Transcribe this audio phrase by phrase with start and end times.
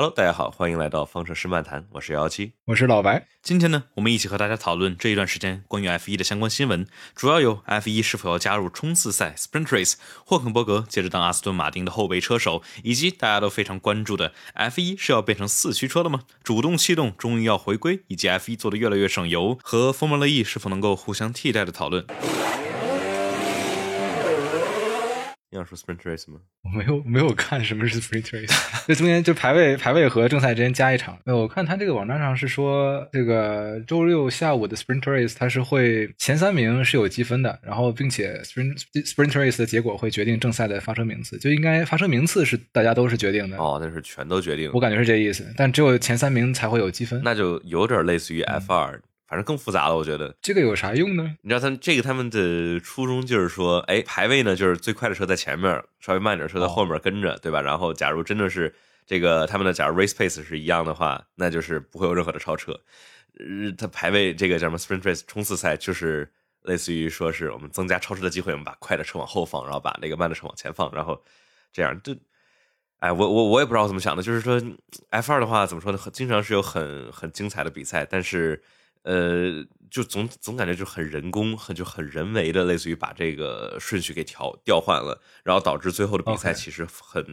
[0.00, 3.26] Hello，大家好，欢迎来到方程式漫谈，我是幺幺七，我是老白。
[3.42, 16.20] 今天呢，我们一起和大家讨论这一段时间关于 F1 的相关新闻，主要有 F1 是否要加入冲刺赛 （Sprint Race），霍肯伯格接着当阿斯顿马丁的后备车手，以及大家都非常关注的 F1 是要变成四驱车了吗？
[16.42, 22.06] 主动气动终于要回归，以及 F1 做的越来越省油，和 Formula E 是否能够互相替代的讨论。
[25.52, 26.38] 你想说 sprint race 吗？
[26.62, 28.54] 我没有没有看什么是 sprint race，
[28.86, 31.18] 这中间就排位排位和正赛之间加一场。
[31.24, 43.56] 那我看他这个网站上是说，这个周六下午的 sprint race 它是会前三名是有积分的，然后并且 sprint sprint race 的结果会决定正赛的发车名次，就应该发车名次是大家都是决定的。
[43.56, 44.70] 哦，那是全都决定。
[44.72, 49.02] 我感觉是这意思，但只有前三名才会有积分，那就有点类似于 F 二。
[49.30, 51.36] 反正更复杂了，我觉得这个有啥用呢？
[51.42, 57.60] 你知道他们这个他们的初衷就是说，哎，排位呢就是最快的车在前面，稍微慢点车在后面跟着，对吧？
[57.62, 58.74] 然后假如真的是
[59.06, 62.72] 这个他们的假如 race pace 是一样的话，那就是不会有任何的超车。
[63.38, 66.28] 呃，他排位这个叫什么 sprint race 冲刺赛，就是
[66.62, 71.22] 类似于说是我们增加超车的机会，我们把快的车往后放，然后把那个慢的车往前放，然后
[71.72, 72.16] 这样就，
[72.98, 74.60] 哎，我我我也不知道怎么想的，就是说
[75.10, 75.98] F 二的话怎么说呢？
[76.12, 78.60] 经常是有很很精彩的比赛，但是。
[79.02, 87.24] 呃，就总总感觉就很人工，很就很人为的，类似于把这个顺序给调调换了，然后导致最后的比赛其实很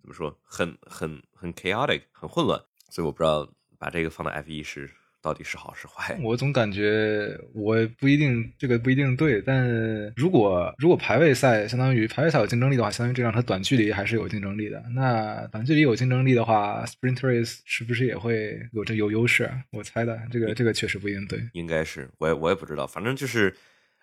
[0.00, 2.60] 怎么说，很很很 chaotic，很混乱。
[2.90, 4.90] 所以我不知道把这个放到 F 一是。
[5.22, 6.18] 到底是好是坏？
[6.22, 9.68] 我总感觉我不一定这个不一定对，但
[10.16, 14.82] 如果如果排位赛相当于排位赛有竞争力的话，相当于这辆车短距离还是有竞争力的。
[14.94, 19.50] 那短距离有竞争力的话，sprint race 是不是也会有这有优势？
[19.72, 21.38] 我猜的，这个这个确实不一定对。
[21.52, 23.54] 应该是，我也我也不知道，反正就是，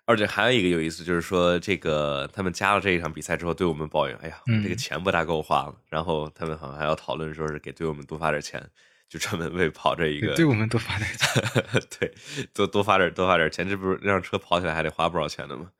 [0.05, 5.75] 而且还有一个有意思，就是说这个他们加了这一场比赛之后，对我们抱怨，哎呀，这个钱不大够花了。
[5.89, 8.61] 然后他们好像还要讨论，说是给队友们多发点钱。
[9.09, 11.43] 就专门为跑这一个，对我们多发点钱，
[11.99, 12.13] 对，
[12.53, 15.71] 多多发点多发点钱，这不是让车跑起来还得花不少钱的吗？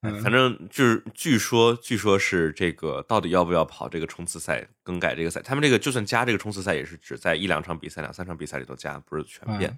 [0.00, 9.76] 反正就是据说，据说是这个到底要不要跑这个冲刺赛，更改这个赛，他们这个就算加这个冲刺赛，也是只在一两场比赛、两三场比赛里头加，不是全变。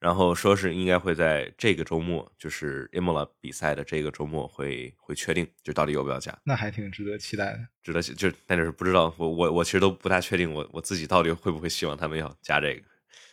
[0.00, 6.36] 然后说是应该会在这个周末，就是 Imola 比赛的这个周末会会确定，就到底要不要加。
[6.44, 12.82] 那还挺值得期待的，值得就但是不知道我我我其实都不太确定，我我自己到底会不会希望他们要加这个。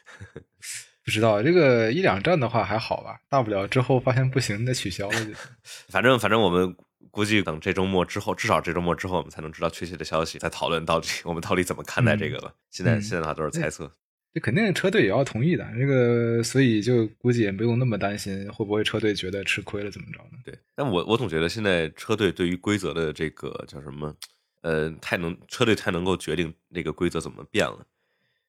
[1.06, 5.32] 不知道这个一两站的话还好吧，大不了之后发现不行再取消了就。
[5.90, 6.76] 反正反正我们
[7.12, 12.52] 估计等这周末之后，至少这周末之后我们才能知道确切的消息，再讨论到底我们到底怎么看待这个了。
[12.72, 13.92] 现在现在的话都是猜测。
[14.35, 20.38] 这肯定车队也要同意的，这个所以就估计也不用那么担心会不会车队觉得吃亏了怎么着呢？
[20.44, 24.13] 对，但我我总觉得现在车队对于规则的这个叫什么，
[24.62, 27.88] 呃，太能车队太能够决定那个规则怎么变了。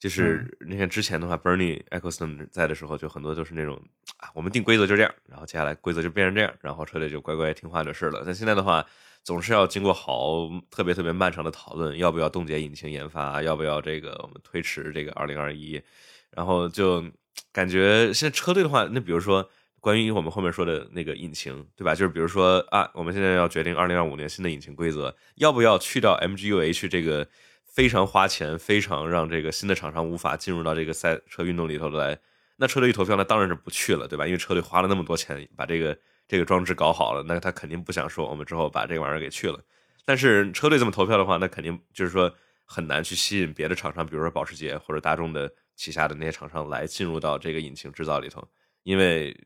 [0.00, 3.80] 就是你看之前的话，Bernie Eccleston 在的时候，就很多都是那种
[4.16, 8.24] 啊，我们定规则就这样，然后接下来规则就变成这样，然后车队就乖乖听话就是了。
[8.26, 8.84] 但现在的话。
[9.26, 15.82] 总是要经过好特别特别漫长的讨论，要不要冻结引擎研发，要不要这个我们推迟这个二零二一，
[16.31, 17.04] 然后就
[17.53, 19.50] 感觉现在车队的话，那比如说
[19.81, 21.92] 关于我们后面说的那个引擎，对吧？
[21.92, 27.26] 就是比如说啊，我们现在要决定二零二五年新的引擎规则，要不要去掉 MGUH 这个
[27.65, 32.16] 非常花钱、非常让这个新的厂商无法进入到这个赛车运动里头来？
[32.59, 34.25] 那车队一投票，那当然是不去了，对吧？
[34.25, 35.98] 因为车队花了那么多钱把这个。
[36.28, 39.60] 这个装置搞好了，那他肯定不想说我们之后把这个玩意儿给去了。
[40.04, 42.32] 但是车队这么投票的话，那肯定就是说
[42.64, 48.47] 很难去吸引别的厂商，比如说保时捷或者大众的旗下的那些厂商来进入到这个引擎制造里头，
[48.82, 49.36] 因为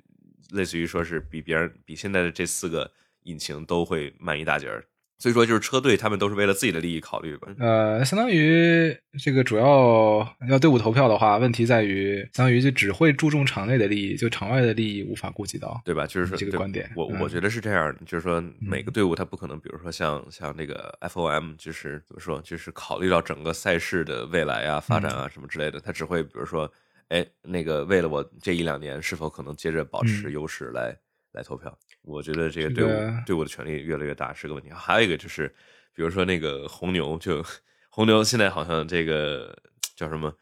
[0.50, 2.90] 类似于说是比别人比现在的这四个
[3.22, 4.84] 引擎都会慢一大截儿。
[5.20, 7.48] 所以说，就是车队他们都是为了自己的利益考虑吧。
[7.58, 16.06] 呃，相当于这个主要要队伍投票的话，问题在于，相当于就只会注重场内的利益，就场外的利益无法顾及到，对吧？
[16.06, 16.90] 就是说这个观点。
[16.96, 26.72] 我我觉得是这样，就是说每个队伍他不可能，比如说像像这个 FOM，就是怎么说，就是考虑到整个赛事的未来啊、发展啊什么之类的，他只会比如说，
[27.08, 30.96] 哎，那个为了我这一两年是否可能接着保持优势来。
[31.32, 34.70] 来投票，我觉得这个队伍队伍的权力越来越大是个问题。
[34.70, 35.48] 还有一个就是，
[35.94, 37.44] 比如说那个红牛，就
[37.90, 39.56] 红牛现在好像这个
[39.94, 40.32] 叫什么，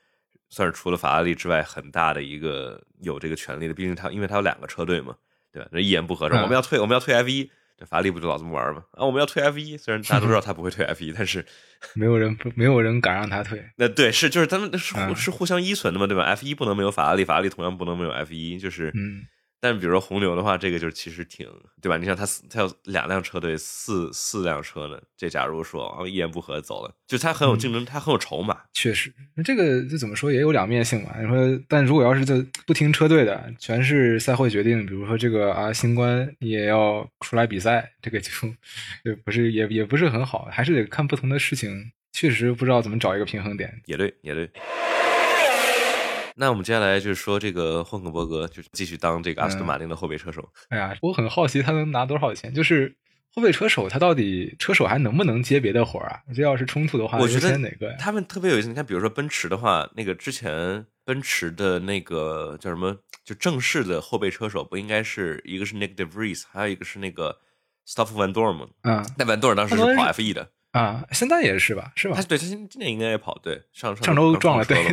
[0.48, 3.74] 算是除了法拉利之外很大的一个有这个权利的。
[3.74, 5.16] 毕竟他因为他有两个车队嘛，
[5.52, 5.68] 对吧？
[5.72, 8.84] 那一言不合说我们要退，我们要退 F 一，这法拉利不就老这么玩吗？
[8.92, 11.44] 啊，我们要退 F 一，虽然大家都知道他不会退 F 一，但是
[11.94, 13.62] 没有人没有人敢让他退。
[13.76, 18.92] 那对是就是他们是是互相依存的嘛，对吧？F 一不能没有法拉利，法拉利同样不能没有 F 一，就是。
[19.60, 21.46] 但比如说红牛的话，这个就是其实挺
[21.82, 21.96] 对吧？
[21.96, 25.00] 你像他他有两辆车队，四四辆车呢。
[25.16, 28.56] 这假如说啊一言不合走了，就他很有竞争，他很有筹码。
[28.72, 31.10] 确实，那这个就怎么说也有两面性嘛。
[31.20, 38.30] 你说，但如果要是就不听车队的，全是赛会决定，比如说这个啊新冠也要出来比赛，这个就
[39.04, 41.90] 就不是也也不是很好，还是得看不同的事情。
[42.12, 43.80] 确实不知道怎么找一个平衡点。
[43.86, 44.50] 也对，也对。
[46.38, 50.48] 那我们接下来就是说，这个霍肯伯格就是继续当这个阿斯顿马丁的后备车手。
[50.68, 52.54] 哎呀，我很好奇他能拿多少钱？
[52.54, 52.96] 就是
[53.34, 56.20] 后备车手，他到底车手还能不能接别的活儿啊？
[56.32, 57.92] 这要是冲突的话，我觉得哪个？
[57.98, 58.68] 他们特别有意思。
[58.68, 62.96] 你看，比如说奔驰的话，那个之前奔驰的那个叫什么？
[63.24, 67.36] 就正式的后备车手不应该是一个是 Nick De Vries，还有一个是那个
[67.86, 68.68] Stoffel Van Dorn 吗？
[68.84, 70.48] 嗯，那 Van Dorn 当时是跑 F1 的。
[70.72, 72.14] 啊，现在也是吧，是吧？
[72.16, 74.76] 他对他今今年应该也跑，对上上周撞了，对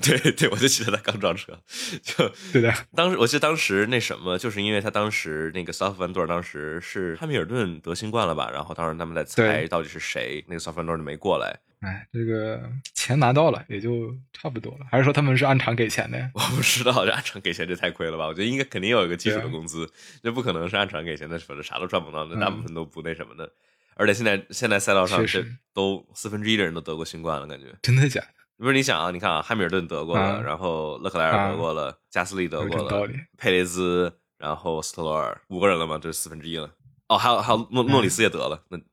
[0.00, 1.58] 对对对，我就记得他刚撞车，
[2.02, 2.72] 就对的。
[2.94, 8.48] 当时我记得当时那什么，就是因为他当时那个 s o f t v a n d o r 当时是汉密尔顿得新冠了吧？
[8.52, 11.58] 然后当时他们在猜到底是谁，那个 s o f t v a n d o r 就没过来。
[11.80, 12.62] 哎，这个
[12.94, 16.30] 钱拿到了也就差不多了，还是说他们是按场给钱的呀？
[16.34, 18.26] 我不知道，按场给钱这太亏了吧？
[18.26, 19.90] 我觉得应该肯定有一个基础的工资，
[20.22, 23.52] 这不可能是按场给钱的，否则啥都赚不到，那大部分都不那什么的。
[23.98, 28.28] 而且现在现在赛道上这都四分之一的人都得过新冠了，感觉真的假的？
[28.58, 36.70] 不是你想啊，你看啊，汉密尔顿得过了，然后勒克莱尔得过了，加斯利得过了，佩雷兹，然后斯特罗尔，五个人了嘛，这是四分之一了。
[37.08, 38.84] 哦，还有还有诺诺里斯也得了，那就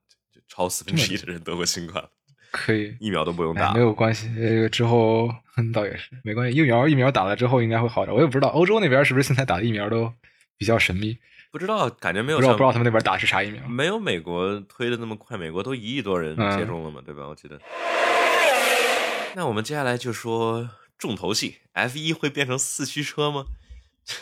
[0.47, 2.03] 超四分之一的人得过新冠，
[2.51, 4.33] 可以疫苗都不用打，没有关系。
[4.35, 5.29] 这个之后
[5.73, 8.15] 倒也是没关系，疫苗疫苗打了之后应该会好点。
[8.15, 10.13] 我也不知道欧洲那边是不是现在打的疫苗都
[10.57, 11.17] 比较神秘。
[11.53, 12.39] 不知道，感觉没有。
[12.39, 13.63] 不知道不知道他们那边打是啥疫苗？
[13.67, 17.27] 没有美国推的那么快，美国都一亿多人接种了嘛，对吧？
[17.27, 17.61] 我记得。
[19.35, 20.67] 那我们接下来就说
[20.97, 23.45] 重头戏，F 一会变成四驱车吗？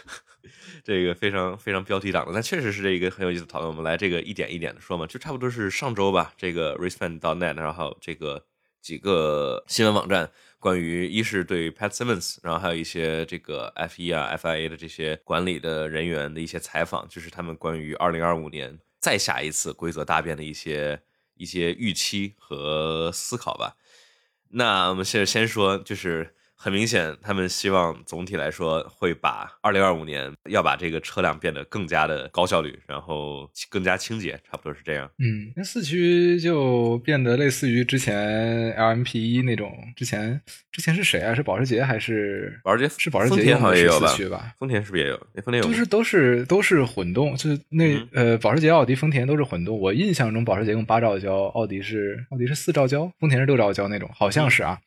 [0.83, 3.69] 这个非常非常标题党的，但确实是这一个很有意思的讨论。
[3.69, 6.33] 我们来这个一点一点的说嘛，就差不多是上周吧。
[6.35, 8.43] 这个 racefan dot net，然后这个
[8.81, 10.29] 几个新闻网站。
[10.61, 21.01] 关于一是对 Pat Simmons，然后还有一些这个 F1 啊 FIA 的这些管理的人员的一些采访，就是他们关于二零二五年再下一次规则大变的一些
[21.35, 23.75] 一些预期和思考吧。
[24.49, 26.35] 那我们现在先说就是。
[26.63, 35.09] 很明显，他们希望总体来说会把二零二五年要把这个车辆变得更加的高效率，然后更加清洁，差不多是这样。
[35.17, 39.75] 嗯，那四驱就变得类似于之前 LMP 一那种。
[39.95, 40.39] 之前
[40.71, 41.33] 之前是谁啊？
[41.33, 42.93] 是保时捷还是保时捷？
[42.95, 44.53] 是保时捷好像也有吧？
[44.59, 45.17] 丰田是不是也有？
[45.43, 45.67] 丰田有。
[45.67, 49.79] 就是都是都是混动，就是那呃，保时捷、奥迪、丰田都是混动。
[49.79, 54.79] 我印象中保时捷用八兆焦，奥迪是奥迪是四兆焦，丰田是六兆焦那种，好像是啊。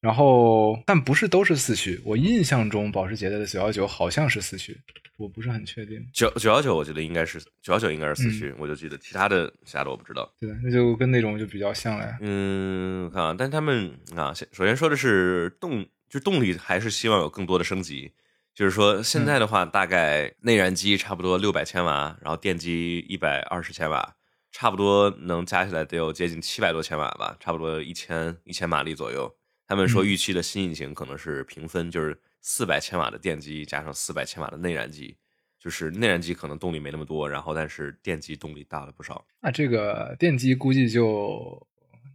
[0.00, 2.00] 然后，但不是都是四驱。
[2.04, 4.78] 我印象中，保时捷的九幺九好像是四驱，
[5.16, 6.06] 我不是很确定。
[6.12, 8.54] 九九幺九，我觉得应该是九幺九，应该是四驱。
[8.58, 10.32] 我就记得其他的其他的我不知道。
[10.38, 12.16] 对，那就跟那种就比较像了。
[12.20, 18.12] 嗯，看啊，但他们啊，首先说的是动，就动力还是希望有更多的升级。
[18.54, 24.14] 就是说，现在的话，大概内燃机差不多六百千瓦，然后电机一百二十千瓦，
[24.52, 29.32] 差不多能加起来得有接近七百多千瓦吧，差不多一千一千马力左右。
[29.68, 35.14] 他们说预期的新引擎可能是平分，就是四百千瓦的电机加上四百千瓦的内燃机，
[35.60, 39.26] 就是内燃机可能动力没那么多，然后但是电机动力大了不少。
[39.42, 41.68] 那这个电机估计就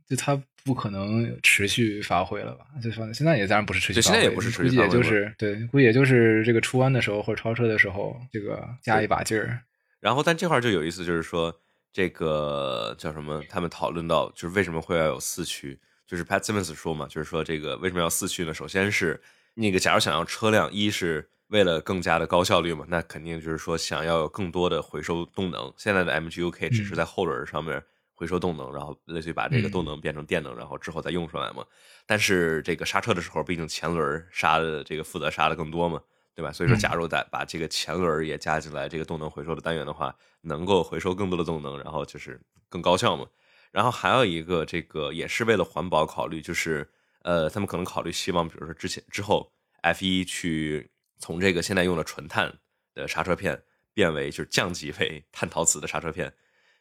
[0.08, 2.66] 就它不可能持续发挥了吧？
[2.82, 9.62] 就说现在也当然不是持续，现在也不是持续，估计也就是对，估计也就是这个出弯的时候或者超车的时候，这个加一把劲儿。
[10.00, 11.56] 然后但这块就有意思，就是说
[11.92, 13.44] 这个叫什么？
[13.48, 15.80] 他们讨论到就是为什么会要有四驱。
[16.14, 18.54] 就是 Pat Simmons 说嘛，就是说这个为什么要四驱呢？
[18.54, 19.20] 首先是
[19.56, 25.74] 那个，假如想要车辆，一是为了更加的高效率嘛，那肯定就是说想要有更多的回收动能。
[25.76, 31.66] 现在的 MGUK 只是在后轮上面回收动能，然后类似于把这个动能变成电能，然后之后再用出来嘛。
[32.06, 36.00] 但是这个刹车的时候，毕竟前轮刹的这个负责刹的更多嘛，
[36.36, 36.52] 对吧？
[36.52, 42.40] 所以说，假如再把这个前轮也加进来，这个动能回收的单元的话，能够回收更多的动能，然后就是
[42.70, 43.26] 更高效嘛。
[43.74, 46.90] 然后还有一个，这个也是为了环保考虑，就是
[47.24, 49.52] 呃，他们可能考虑希望，比如说之前之后
[49.82, 52.54] ，F 一去从这个现在用的纯碳
[52.94, 53.62] 的刹车片
[53.94, 56.32] 变为就是降级为 碳陶瓷的刹车片，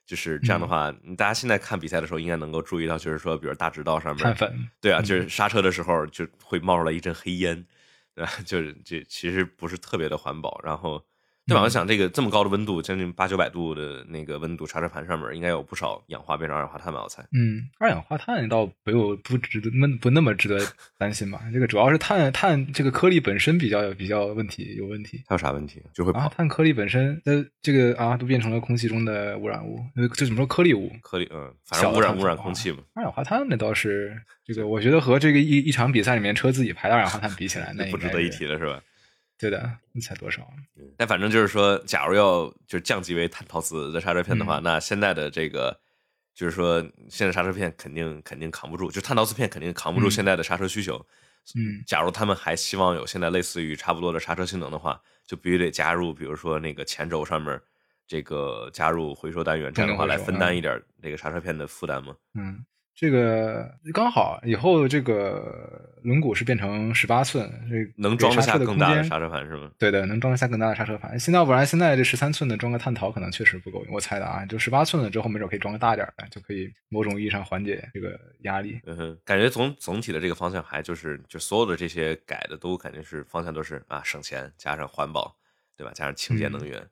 [0.05, 4.37] 就是这样的话，大家现在看比赛的时候应该能够注意到，就是说，比如大直道上面，
[4.81, 7.67] 对啊，就是刹车的时候就会冒出来一阵黑烟，
[8.15, 8.31] 对吧？
[8.45, 10.61] 就是这其实不是特别的环保。
[10.63, 11.03] 然后
[11.45, 11.63] 对吧？
[11.63, 17.03] 我想这个这么高的温度，将近八九百度的那个温度，刹车盘上面应该有不少氧化变成二氧化碳吧？
[17.03, 17.23] 我猜。
[17.33, 20.59] 嗯，二氧化碳倒没有不值得那不那么值得
[20.99, 21.41] 担心吧？
[21.53, 25.21] 这个主要是碳碳这个颗粒本身比较比较问题有问题。
[25.27, 25.83] 它有啥问题？
[25.93, 30.93] 就会啊，碳颗粒本身呃这个啊都变成了空气中的污染物，呃这怎么说颗粒物？
[31.03, 32.79] 颗粒，嗯，反正污染污染空气嘛。
[32.95, 38.81] 二氧化碳那倒是这个，我觉得和这个一一场比赛里面车自己排的二氧化碳比起来， 那不值得一提了，是吧？
[39.43, 40.49] 对的，那才多少？
[40.97, 45.77] 但反正就是说，假如要就降级为碳陶瓷的刹车片的话，嗯那现在的这个
[46.33, 51.05] 就是说，现在刹车片肯定肯定扛不住，就碳陶瓷片肯定扛不住嗯现在的刹车需求。
[51.57, 57.61] 嗯，假如他们还希望有现在类似于差不多的刹车性能的话，就必须得加入，比如说那个前轴上面
[58.07, 62.15] 这个加入回收单元，这样的话来分担一点这个刹车片的负担嘛。
[62.35, 69.71] 嗯，这个刚好以后这个轮毂是变成十八寸，这能装得下更大的刹车盘是吗？
[69.79, 71.19] 对的，能装得下更大的刹车盘。
[71.19, 74.45] 现在要不然现在这十三寸的装个碳陶可能确实不够用，我猜的啊。
[74.45, 78.79] 就十八寸了之后，没准可以装个大点的，就可以某种意义上缓解这个压力。
[78.85, 85.35] 嗯哼，感觉总总体的这个方向还就是就所有的这些改的都感觉是方向都是啊省钱加上环保，
[85.77, 85.93] 对吧？
[85.95, 86.87] 加上清洁能源。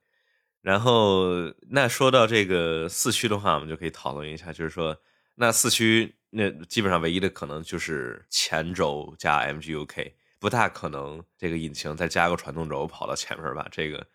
[0.61, 1.27] 然后
[1.69, 4.97] 那说到这个四驱的话，我们就可以讨论一下，就是说
[5.35, 13.67] 那四驱那基本上唯一的可能就是前轴加 MGUK，不大可能这个引擎再加个传动轴跑到前面吧？
[13.71, 14.05] 这个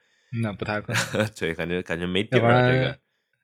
[0.42, 2.98] 那不太可能， 对，感觉感觉没底儿啊，这个然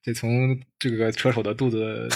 [0.04, 2.09] 得从这个车手的肚子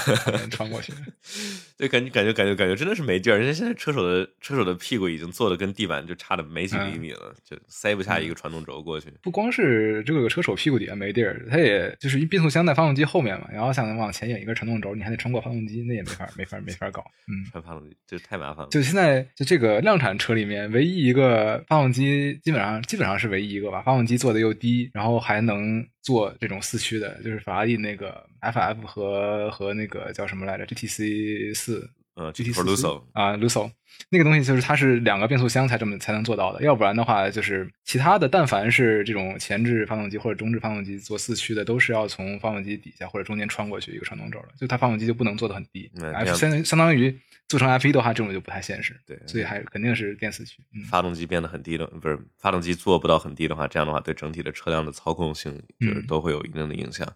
[0.51, 0.93] 穿过去。
[1.79, 3.39] 对，感觉感觉感觉感觉真的是没地儿。
[3.39, 9.13] 人家现在车手的车手的屁股已经坐的跟地板就差的没几厘米了，就塞不下一个传动轴过去。
[9.23, 17.05] 不光是这个车手屁股底下没地儿，它也就是一变速箱在发动机后面嘛，然后想往前引一个传动轴，你还得穿过发动机，那也没法没法没法搞。
[17.29, 18.71] 嗯，穿发动机这太麻烦了。
[18.71, 31.91] 就现在就这个量产车里面，唯一一个发动机基本上基本上是唯一一个吧，发动机做的又低，然后还能做这种四驱的，就是法拉利那个 FF 和和那个叫什么来着 GTC 四。
[32.17, 33.71] 呃 GT，for Lusso 啊，Lusso
[34.09, 47.15] 那个东西就是它是两个变速箱才这么才能做到的，要不然的话就是其他的，但凡是这种前置发动机或者中置发动机做四驱的，都是要从发动机底下或者中间穿过去一个传动轴的，就它发动机就不能做的很低，F 相当相当于
[47.49, 57.07] 做成 F 一的话，这种就不太现实，对所以还肯定是电四驱，嗯发动机变得很低的，不是发动机做不到很低的话，这样的话对整体的车辆的操控性就是嗯都会有一定的影响。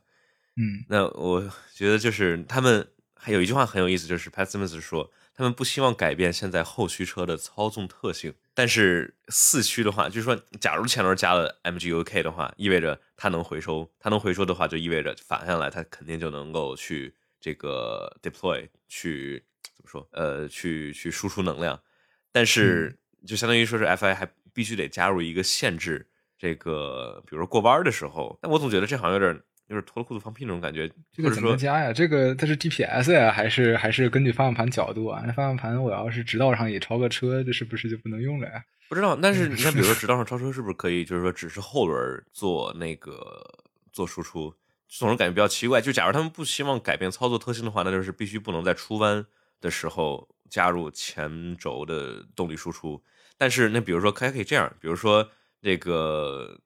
[0.56, 0.84] 嗯。
[0.88, 21.80] 那我觉得就是他们还有一句话很有意思，就是 Pat Simmons 说他们不希望改变现在后驱车的操纵特性，但是四驱的话，就是说，假如前轮加了 MGUK 的话，意味着它能回收，它能回收的话，就意味着反向来它肯定就能够去这个 deploy 去怎么说，呃，去去输出能量，
[22.32, 26.06] 但是就相当于说是 FI 还必须得加入一个限制，
[26.38, 29.40] 这个比如说过弯的时候，但我总觉得这好像有点
[29.70, 31.92] 有点脱了裤子放屁那种感觉，这个怎么加呀？
[31.92, 35.22] 这个它是 GPS 呀，还是还是根据方向盘角度啊？
[35.24, 38.62] 那方向盘我要是直道上也超个车，这是不是就不能用了呀？
[38.88, 43.40] 不知道，但是你看，比如说直道上超车是不是可以，就是说只是后轮做那个
[43.92, 44.52] 做输出，
[44.88, 45.80] 总是感觉比较奇怪。
[45.80, 49.24] 就假如他们不希望改变操作特性的话，那就是必须不能在出弯
[49.60, 53.00] 的时候加入前轴的动力输出。
[53.38, 55.30] 但是那比如说还可以这样，比如说
[55.62, 56.58] 这个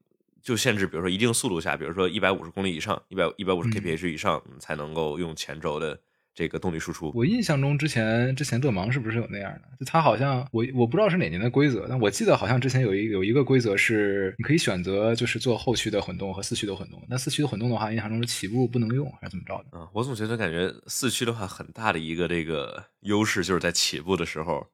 [0.45, 5.99] 就限制，比如说一定速度下，比如说一百五十公里以上，一百一百五十嗯 kph 以上嗯才能够用前轴的
[6.35, 7.11] 这个动力输出。
[7.15, 9.63] 我印象中之前之前勒芒是不是有那样的？
[9.81, 19.79] 就它好像我我不知道是哪年的规则，但我记得好像之前有一有一个规则是你可以选择就是做后驱的混动和四驱的混动，但四驱的混动的话，印象中是起步不能用还是怎么着的？
[19.79, 24.67] 啊，我总觉得感觉四驱的话，很大的一个这个优势就是在起步的时候，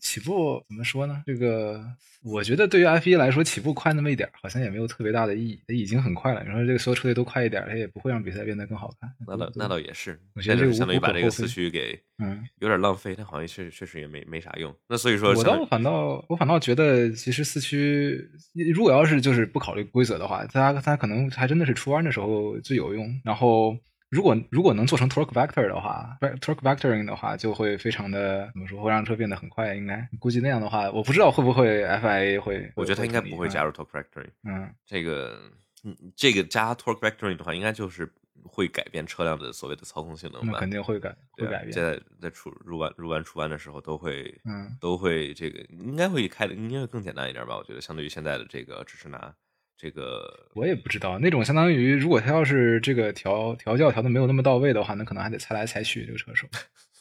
[0.00, 1.22] 起步怎么说呢？
[1.26, 1.84] 这个
[2.22, 6.42] 我觉得对于 F 一来说，起步快那么一点儿，好像也没有特别大的意义，它已经很快了。
[6.44, 9.10] 你说这个所有车队都快一点儿，它也不会让比赛变得更好看。
[9.26, 14.74] 那倒那倒也是，我觉得相当于把这个四驱给嗯，有点浪费，但好像确确实也没没啥用。
[14.88, 18.28] 那所以说我倒反倒我反倒觉得，其实四驱
[18.74, 23.06] 如果要是就是不考虑规则的话，它它可能还真的是出弯的时候最有用。
[23.24, 23.76] 然后
[24.08, 29.74] 如果如果能做成 torque vector 的话，torque vectoring 的话，就会非常的怎么说，会让车变得很快。
[29.74, 34.30] 应该估计那样的话，我不知道会不会 FIA 会，我觉得他应该不会加入 torque vectoring。
[34.44, 34.72] 嗯。
[34.84, 35.38] 这个，
[35.84, 38.08] 嗯，这个加 torque vectoring 的话，应该就是
[38.44, 40.60] 会改变车辆的所谓的操控性能那吧？
[40.60, 41.72] 肯定会改，会改变。
[41.72, 47.56] 现在在出入弯入弯出弯的时候都会，嗯，都会这个应该会开的应该会更简单一点吧？
[47.56, 49.34] 我觉得相对于现在的这个只是拿
[49.76, 56.48] 这个我也不知道，那种相当于如果他要是这个调调教调的没有那么到位的话，那可能还得猜来猜去，这个车手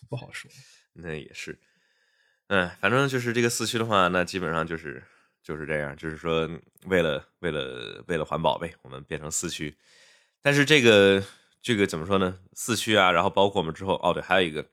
[0.10, 0.52] 不好说。
[0.94, 1.58] 那也是，
[2.48, 5.02] 嗯，反正就是这个四驱的话，那基本上就是
[5.42, 6.50] 就是这样，就是说
[6.86, 9.76] 为了为了为了环保呗，我们变成四驱。
[10.42, 11.24] 但是这个
[11.62, 12.38] 这个怎么说呢？
[12.54, 14.66] 四驱啊，然后包括我们之后哦，对，还有一个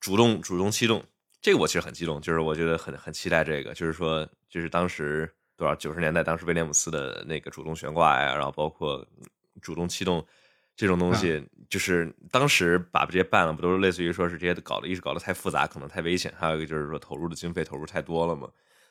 [0.00, 1.04] 主动主动气动，
[1.42, 5.30] 这个我其实很激动，就是我觉得很很期待这个，就是说就是当时
[5.64, 9.02] 多少九十年代，当时威廉姆斯的那个主动悬挂呀，然后包括
[9.62, 10.22] 主动气动
[10.76, 18.46] 这种东西，就是当时把这些办了，不都是类似于说是这些搞的，一是搞得太复杂，可能太危险，还有一个就是说投入的经费投入太多了嘛。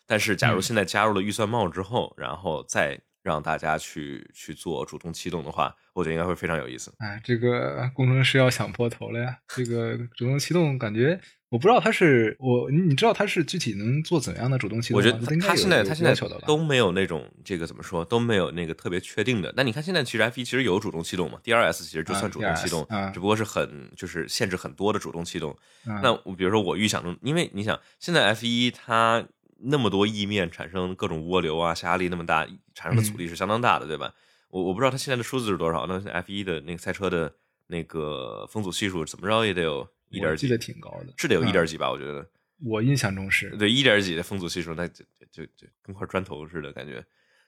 [0.08, 6.94] 但是假如现在加入了预算帽之后，然后再让大家去去做主动启动的话，我觉得应该会非常有意思。
[7.00, 9.38] 哎，这个工程师要想破头了呀！
[9.48, 11.20] 这个主动启动感觉。
[11.50, 14.98] 我不知道他是我，你知道他是具体能做怎样的主动启动？
[14.98, 16.16] 我觉得他现在他现在
[16.48, 19.54] 都没有那种这个怎么说都没有那个特别确定的。
[19.56, 25.56] 那你看现在其实 F 一其实有主动启动嘛，DRS 其实就算主动启动，只不过是很就是限制很多的主动启动。
[25.86, 29.24] 那比如说我预想中，因为你想现在 F 一它
[29.64, 34.14] 那么多意面产生各种涡流啊，下压力那么大，产生的阻力是相当大的，对吧？
[34.50, 37.34] 我我不知道它现在的数字是多少，那 F 一的那个赛车的
[37.68, 39.88] 那个风阻系数怎么着也得有。
[40.10, 41.90] 一点几的挺高的，是得有一点几吧？
[41.90, 42.24] 我觉得，
[42.64, 47.04] 我印象中是对一点几的风阻系数，那就就就跟块砖头似的感觉，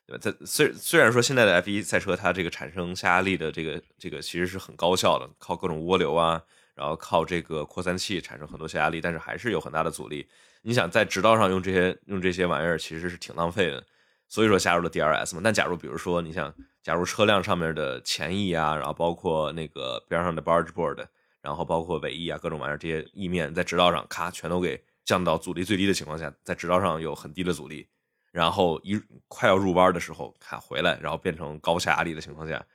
[0.08, 0.20] 对吧？
[0.20, 6.42] 它虽虽然说现在的 F 一赛车，它这个产生下压力的这个这个其实是很高效的，靠各种涡流啊，
[6.76, 10.28] 然后靠这个扩散器产生很多下压力，但是还是有很大的阻力。
[10.62, 13.84] 你想在直道上用这些用这些玩意儿，其实是挺浪费的。
[14.28, 15.42] 所以说加入了 DRS 嘛。
[15.44, 16.54] 但假如比如说你想，
[16.84, 21.06] 假如车辆上面的前翼啊，然后包括那个边上的 barge board。
[21.42, 27.88] 然后包括尾翼啊，各种玩意儿，这些翼面在直道上咔全都给降到阻力最低的情况下，在直道上有很低的阻力，
[28.32, 32.66] 然后一快要入弯的时候咔回来，然后变成高下压力的情况下，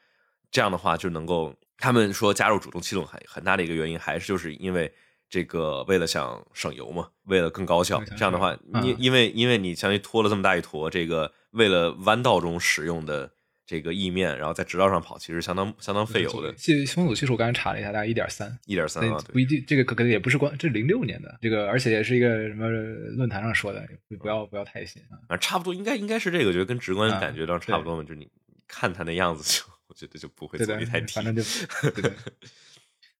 [0.52, 4.92] 这样的话就能够，他们说加入主动气动很很大的一个原因还是就是因为
[5.28, 13.32] 这个为了想省油嘛，为了更高效，这样的话，因因为因为你相当于拖了这么大一坨，这个为了弯道中使用的。
[13.66, 16.52] 这个翼面，然后在直道上跑，其实相当相当费油的。
[16.56, 23.80] 系风阻系数我刚才查了一下，大概一点三，一点三啊，不一定，这个可能也不是关，这是零六年的这个，而且也是一个什么论坛上说的，
[24.18, 25.37] 不要不要太信啊。
[25.37, 28.28] 差不多，应该应该是这个，我觉得跟直观感觉上差不多嘛，就你
[28.66, 31.42] 看它那样子，就我觉得就不会阻力太低，反正就。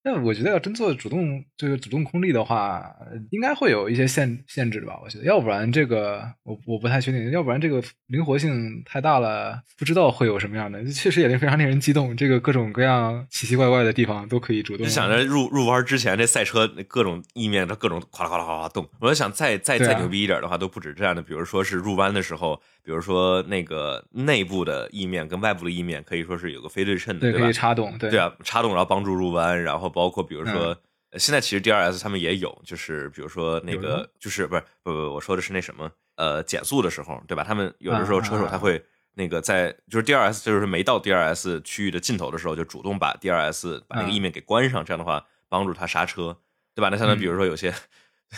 [0.03, 2.91] 那我觉得要真做主动这个主动空力的话，
[3.31, 4.99] 应该会有一些限限制吧？
[5.05, 10.85] 我觉得，要不然这个我我不太确定，要不然这个灵活性太大了，不知道会有什么样的。
[10.87, 14.87] 确实也是非常令人激动，这个各种各样奇奇怪怪的地方都可以主动。
[14.87, 18.89] 就想着入入弯之前，这赛车各种意面它各种哗啦哗啦哗啦动。
[19.01, 21.21] 我在想，再再再牛逼一点的话，都不止这样的。
[21.21, 22.61] 比如说是入弯的时候。
[22.83, 27.41] 比如说那个内部的意面跟外部的意面可以说是有个非对称的，对吧？
[27.41, 30.77] 可以插动，对啊，插动然后帮助入弯，然后包括比如说
[31.19, 37.45] 现在其实 DRS 他们也有，就是比如说那个就是不是不不，我说的是那什么呃减速的时候，对吧？
[37.45, 38.83] 他们有的时候车手他会
[39.15, 46.39] 那个在就是 DRS 就是没到 DRS 区域的尽头的时候，就主动把 DRS 把那个意面给关上，这样的话帮助他刹车，
[46.75, 46.89] 对吧？
[46.89, 47.75] 那相当于比如说有些。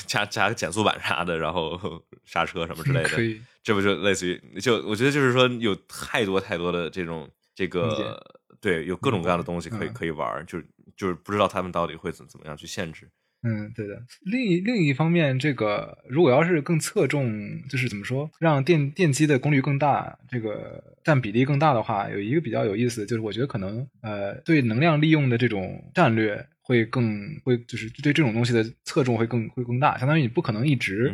[0.07, 1.79] 加加个减速板啥的，然后
[2.25, 13.11] 刹车什么之类的，这不就类似于就我觉得就是说有太多太多的这种这个对，有各种各样的东西可以可以玩，就是就是不知道他们到底会怎怎么样去限制。
[13.43, 14.01] 嗯，对的。
[14.25, 26.47] 另一另一方面，这个如果要是更侧重，就是怎么说，让电电机的功率更大，这个占比例更大的话，有一个比较有意思，就是我觉得可能呃，对能量利用的这种战略。
[26.65, 31.13] 会更会就是对这种东西的侧重会更会更大，相当于你不可能一直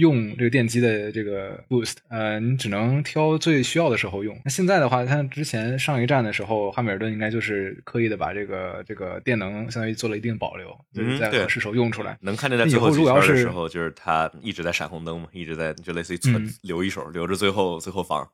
[0.00, 4.34] 用这个电机的这个 boost，呃，你只能挑最需要的时候用。
[4.44, 12.18] 那现在的话，像之前上一站的时候，汉密尔顿应该就是刻意的把这个这个电能相当于做了一定保留，就是在合适时候用出来。
[12.22, 18.26] 能看见在最后几圈的时候，就是他一直在闪红灯嘛，一直在就类似于存留一手，留着最后最后放。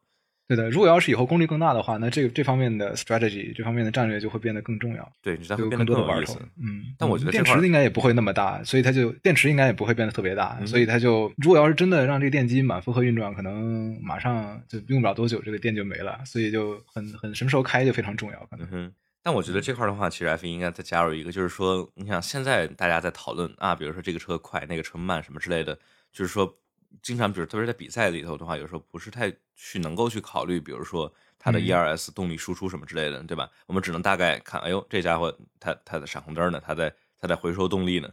[0.48, 5.12] 对的，如果要是以后功率更大的话，那这个这方面的 strategy 这方面的战略就会变得更重要。
[5.20, 6.38] 对，就会变得更多的玩头。
[6.56, 18.38] 嗯，但我觉得电池应该也不会那么大，所以它就电池应该也不会变得特别大，所以它就如果要是真的让这个电机满负荷运转，可能马上就用不了多久，这个电就没了，所以就很很什么时候开就非常重要。
[18.48, 18.64] 可能。
[18.68, 18.92] 哼，
[19.24, 25.76] 但我觉得这块的话，其实 F 一应该再加入一个，就是说，你想现在大家在讨论啊，比如说这个车快，那个车慢什么之类的，
[26.12, 26.56] 就是说。
[27.02, 33.48] 经常，比如特别在比赛里头的话，有时候不是太去能够去考虑，比如说它的 ERS 动力输出什么之类的，对吧？
[33.66, 38.08] 我们只能大概看，哎呦，这家伙它它的闪红灯呢，它在它在回收动力呢。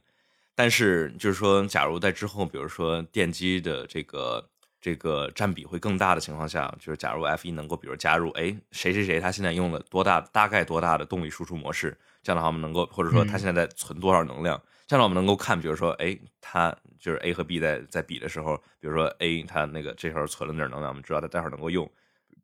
[0.56, 4.48] 但是就是说，假如在之后，比如说电机的这个
[4.80, 14.62] 这个占比会更大的情况下，就是假如 F 一能够，比如加入，哎，谁谁谁他现在用了多大大概多大的动力输出模式，这样的话我们能够，或者说他现在在存多少能量。
[14.86, 21.92] 这样的话我们能够看，比如说，哎，它就是 A 和 B 在在比的时候，比如说 A 它那个这时候存了点能量，我们知道它待会儿能够用，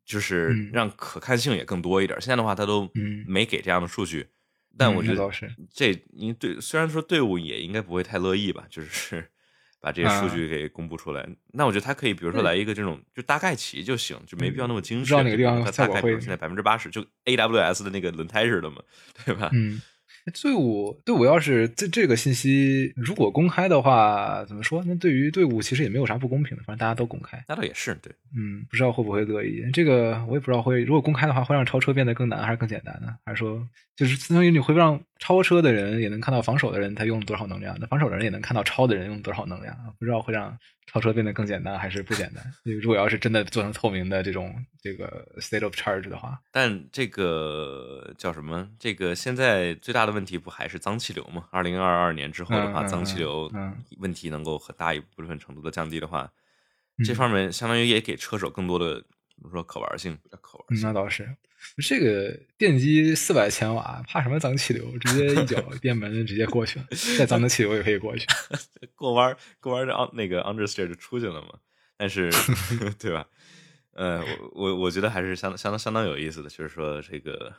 [0.04, 2.20] 就是让可看性也更多一点。
[2.20, 2.86] 现在的话，它都
[3.26, 4.28] 没给这样的数据，
[4.76, 5.30] 但我觉得
[5.72, 9.26] 这应对虽然说队伍也应该不会太乐意吧，就是。
[9.82, 15.06] 把这些数据给公布出来，那我觉得他可以，比如说来一个这种，就大概齐就行，就没必要那么精确。
[15.06, 18.82] 知道哪个地方大概现在百分之八十，就 AWS 的那个轮胎似的嘛，
[19.24, 19.48] 对吧？
[19.54, 19.80] 嗯。
[20.42, 24.82] 队伍队伍要是这这个信息如果公开的话，怎么说？
[24.86, 27.42] 那对于队伍其实也没有啥不公平的，反正大家都公开。
[27.48, 29.62] 那倒也是，对，嗯，不知道会不会乐意。
[29.72, 33.14] 这个我也不知道会，如果公开的话，会让超车变得更难还是更简单呢？
[33.24, 39.76] 还是说，就是相当于你会让超车的人也能看到防守的人他用了多少能量，那防守的人也能看到超的人用多少能量？
[39.98, 40.58] 不知道会让。
[40.92, 42.44] 超车变得更简单还是不简单？
[42.64, 44.52] 如果要是真的做成透明的这种
[44.82, 48.68] 这个 state of charge 的话，但这个叫什么？
[48.76, 51.46] 这个现在最大的问题不还是脏气流吗？
[51.52, 53.48] 二零二二年之后的话，脏气流
[53.98, 56.28] 问题能够很大一部分程度的降低的话，
[57.04, 60.18] 这方面相当于也给车手更多的怎么说可玩性？
[60.40, 61.36] 可玩性那倒是。
[61.86, 64.96] 这个电机四百千瓦，怕什么脏气流？
[64.98, 66.86] 直接一脚电门直接过去了，
[67.18, 68.26] 再脏的气流也可以过去。
[68.94, 71.58] 过弯过弯的那个 understeer 就出去了嘛。
[71.96, 72.30] 但是，
[72.98, 73.26] 对吧？
[73.92, 77.52] 呃，我我我觉得还是相相当相当有意思的，就是说这个，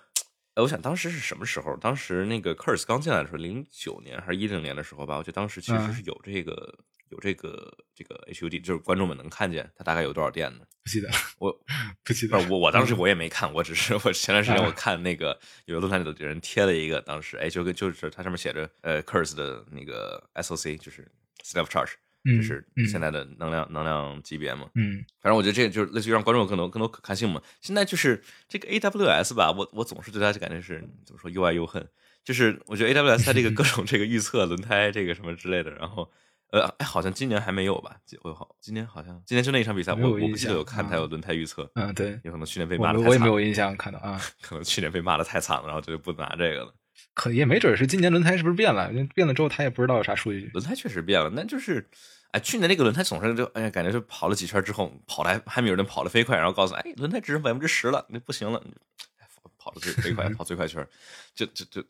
[0.55, 1.77] 我想当时是什么时候？
[1.77, 5.17] 当时那个 Curse 刚进来的时候，零九年还是一零年的时候吧？
[5.17, 6.79] 我觉得当时其实是有这个。
[7.11, 10.65] 有这个这个 HUD，就是观众们能看见它大概有多少电呢？
[10.83, 11.51] 不记得，我
[12.03, 12.37] 不记得。
[12.49, 21.07] 我我当时我也没看，我只是我前段时间我看那个有个论坛里的人贴了一个，当时哎就跟就是它上面写着呃 Curse 的那个 SOC，就是
[21.55, 21.91] of Charge，
[22.25, 24.69] 就是现在的能量能量级别嘛。
[24.73, 27.39] 嗯，反正我觉得这就是类似于让观众更多更多可看性嘛。
[27.61, 31.87] 现在就是这个 AWS 吧，我我总是对它就感觉是怎么说又爱又恨，
[32.23, 36.11] 就是我觉得 AWS 它这个 各种这个预测轮胎这个什么之类的，然后。
[36.51, 37.95] 呃，哎，好像今年还没有吧？
[38.23, 41.69] 我好，今年好像今年就那一场比赛，我我不记得有看他有轮胎预测。
[41.75, 44.21] 嗯，对，有可能去年被骂的我也没有印象看到啊。
[44.41, 46.75] 可能去年被骂的太惨了，然后就不拿这个了。
[47.13, 48.91] 可也没准是今年轮胎是不是变了？
[49.15, 50.49] 变了之后他也不知道有啥数据。
[50.53, 51.89] 轮胎确实变了，那就是，
[52.31, 58.61] 哎，去年那个轮胎总是就哎呀，感觉就跑了几圈之后，跑来汉密尔顿跑得飞快，然后告诉哎，轮胎只剩百分之十了，那不行了，
[59.57, 60.85] 跑的最飞快， 跑最快圈，
[61.33, 61.81] 就就就。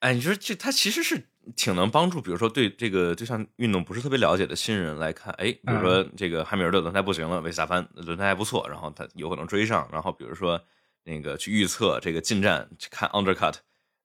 [0.00, 10.60] 哎，你说这他其实是挺能帮助，比如说对这个就像运动不是特别了解的新人来看，哎，比如说这个汉密尔顿轮胎不行了，维斯塔潘轮胎还不错，然后他有可能追上，然后比如说
[11.04, 13.54] 那个去预测这个进站，看 undercut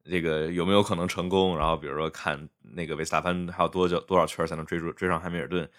[0.03, 5.69] 这个有没有可能成功，然后比如说看那个维斯塔潘还有多久多少圈才能追住追上汉密尔顿。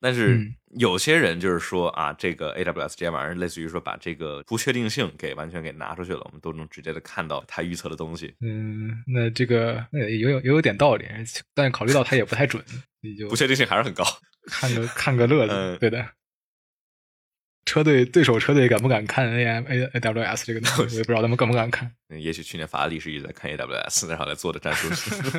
[0.00, 0.40] 但是
[0.78, 8.34] 有些人就是说啊，这个 AWS 这玩意儿，类似于说把这个不确定性给完全给拿出去了，我们都能直接的看到他预测的东西。
[8.40, 11.04] 嗯，那这个那也有也有点道理，
[11.54, 12.62] 但考虑到它也不太准，
[13.00, 14.04] 你就不确定性还是很高，
[14.46, 16.06] 看个看个乐子，对的。
[17.68, 20.96] 车队对手车队敢不敢看 A M A A W S 这个东西？
[20.96, 21.92] 我也不知道他们敢不敢看。
[22.08, 24.88] 也许去年法拉利是一直在看 A W S， 然后来做的战术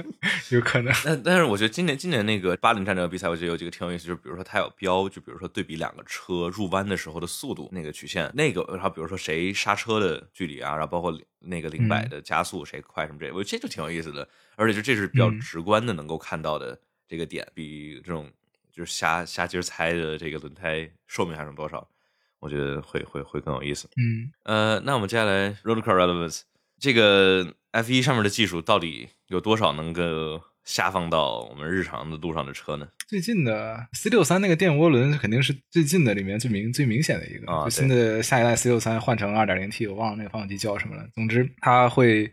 [0.55, 0.93] 有可能。
[1.03, 14.27] 但但是我觉得今年今年那个巴林站这个比赛，我觉得有几个挺有意思，就是比如说它有标，就比如说对比两个车入弯的时候的速度那个曲线，那个然后比如说谁刹车的距离啊，然后包括那个零百的加速谁快什么这，我觉得这就挺有意思的。
[14.55, 18.29] 而且就这是比较直观的能够看到的这个点，比这种
[18.71, 21.89] 就是瞎瞎鸡猜的这个轮胎寿命还剩多少。
[22.39, 23.89] 我觉得会会会更有意思。
[23.97, 26.41] 嗯，呃，那我们接下来 road car relevance
[26.79, 32.87] 这个 F 一上面的技术到底有多少能够下放到我们日常的路上的车呢？
[33.07, 37.51] 最近的 C 六三那个电涡轮肯定是最近的里面最明最明显的一个。
[37.51, 41.07] 啊，新的下一代 C 六三换成二点零 T，我忘了那个发动机叫什么了。
[41.13, 42.31] 总之，它会，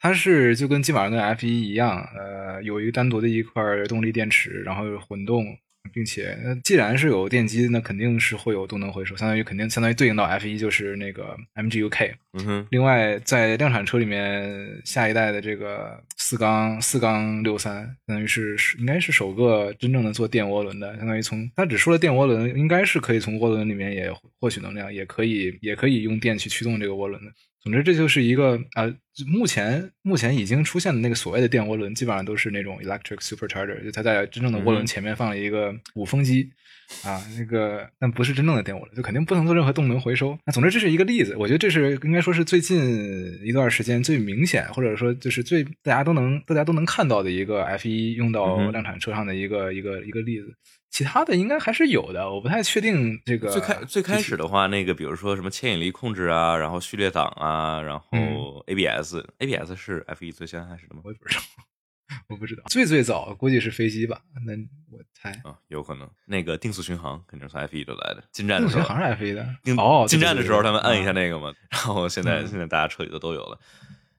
[0.00, 5.56] 它是就跟基本上跟 F 一一样，呃，有一个单独的一块动力电池，然后混动。
[5.92, 12.14] 并且，那既然是有电机，那肯定是会有动能回收，相当于肯定相当于对应到 F 一就是那个 MGU-K。
[12.34, 12.66] 嗯哼。
[12.70, 27.30] 另外，在量产车里面，下一代的这个四缸四缸六三，相当于是应该是首个真正的做电涡轮的，相当于从它只说了电涡轮，应该是可以从涡轮里面也获取能量，也可以也可以用电去驱动这个涡轮的。
[27.62, 28.94] 总之，这就是一个呃，
[29.26, 36.48] 目前目前已经出现的那个所谓的电涡轮，基本上都是那种 electric supercharger，就它在真正的涡轮前面放了一个鼓风机
[37.02, 40.38] 啊，那个但不是真正的电涡轮，就肯定不能做任何动能回收。
[40.46, 50.54] 那总之这是一个例子，我觉得这是应该说是最近一段时间最明显，或者说就是最大家都能大家都能看到的一个 F 一用到量产车上的一个一个一个例子。
[50.90, 53.50] 其他的应该还是有的，我不太确定这个。
[53.50, 61.02] 最开最开始的话，那个比如说什么牵引力控制啊，然后序列档啊，然后 ABS，ABS 是 F 一最先开始的吗？
[61.04, 61.42] 我也不知道。
[62.28, 64.20] 我不知道，最最早估计是飞机吧？
[64.46, 64.52] 那
[64.90, 68.22] 我猜啊，有可能那个定速巡航肯定是从 F 一都来的。
[68.32, 69.42] 进站的时候定速巡航是 F 一的
[69.76, 73.58] 哦，进站的时候他们按一下那那个嘛，然后现在嗯现在大家车里头都有了。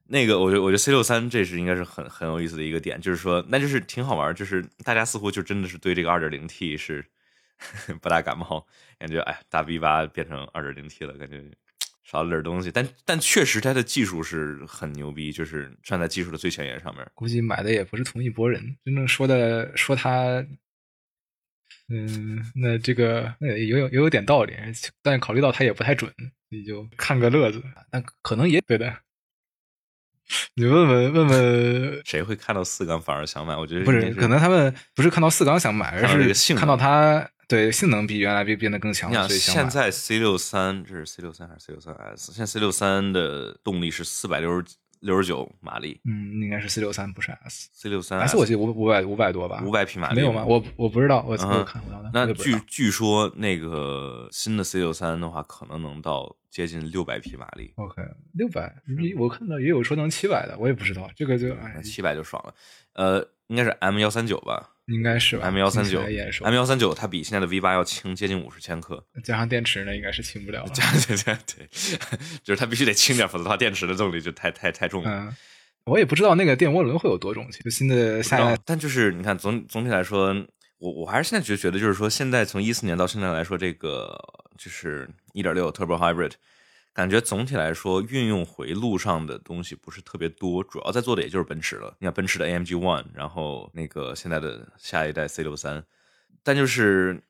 [0.09, 7.05] 那个，我觉得，我觉得 C 六三这是应该是很很有意思的一个点，就是说，那就是挺好玩，就是大家似乎就真的是对这个二点零 T 是
[8.01, 8.65] 不大感冒，
[8.99, 11.43] 感觉哎，大 V 八变成二点零 T 了，感觉
[12.03, 17.05] 少了点东西，但但确实它的技术是很牛逼，就是站在技术的最前沿上面。
[17.13, 20.45] 估计买的也不是同一拨人，真正说的说他，
[21.89, 24.53] 嗯，那这个那也有也有点道理，
[25.01, 26.09] 但考虑到他也不太准，
[26.49, 27.61] 你就看个乐子。
[27.91, 28.97] 那可能也对的，
[30.55, 33.55] 你问问问问，谁会看到四缸反而想买？
[33.55, 39.55] 我觉得不是可能他们不是看到四缸想买，而是看到它对性能比原来变变得更强你，想，想。
[39.55, 42.31] 现在 C 六三这是 C 六三还是 C 六三 S？
[42.33, 44.65] 现在 C 六三的动力是四百六十
[44.99, 47.69] 六十九马力嗯，应该是 C 六三，不是 S。
[47.71, 49.61] ，C 六三 S 我记得五五百五百多吧？
[49.63, 50.43] 五百匹马力没有吗？
[50.43, 51.93] 我我不知道，我嗯我有看过。
[51.95, 58.01] 我那据据说那个新的 C 六三的话，可能能到接近六百匹马力，OK，
[58.33, 58.73] 六百，
[59.15, 62.51] 我看到也有说能七百的，我也不知道，这个就哎，七百就爽了。
[62.93, 69.05] 呃，应该是 M 幺三九吧应该是吧，M 幺三九，M 幺三九它比现在的 V 八要轻接近五十千克。
[69.23, 70.71] 加上电池呢，应该是轻不了了。
[70.73, 71.69] 对对对对，
[72.43, 75.11] 就是它必须得轻点，否则的话电池的动力就太太太重了。
[75.11, 75.35] 嗯，
[75.85, 80.33] 我也不知道那个电涡轮会有多重，就新的下一代但就是你看总总体来说，
[80.79, 84.17] 我我还是现在就觉得就是说，现在从一四年到现在来说，这个
[84.57, 86.33] 就是一点六 Turbo Hybrid，
[86.93, 91.95] 感觉总体来说运用回路上的东西不是特别多，主要在做的也就是奔驰了。
[91.99, 95.85] 你看奔驰的 AMG One，然后那个现在的下一代 C 六三，
[96.43, 97.21] 但就是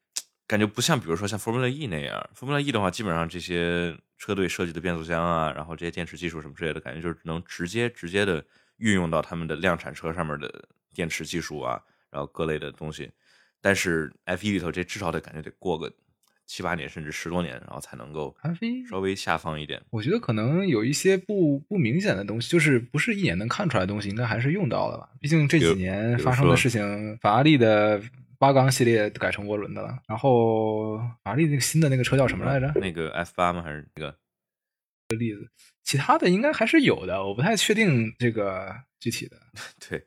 [0.48, 8.44] 感觉不像，比如说像 Formula E 那样，Formula E 的话，基本上这些车队设计的变速箱啊，然后这些电池技术什么之类的，感觉就是能直接直接的
[8.78, 13.12] 运用到他们的量产车上面的电池技术啊，然后各类的东西。
[13.60, 15.92] 但是 F 1里头这至少得感觉得过个
[16.48, 18.36] 七八年甚至十多年，然后才能够
[18.90, 19.80] 稍微下放一点。
[19.92, 25.10] 我觉得可能有一些不不明显的东西，就是不是一眼能看出来的东西，应该还是用到了吧。
[25.20, 28.02] 毕竟这几年发生的事情，法拉利的
[28.40, 32.72] 八缸系列改成涡轮的了，然后法拉利那个新的那个车叫什么来着？
[32.80, 33.62] 那个 F 八吗？
[33.62, 34.18] 还是那个
[35.18, 35.50] 例子？
[35.84, 39.38] 其他的应该还是有的，我不太确定这个具体的。
[39.90, 40.06] 对，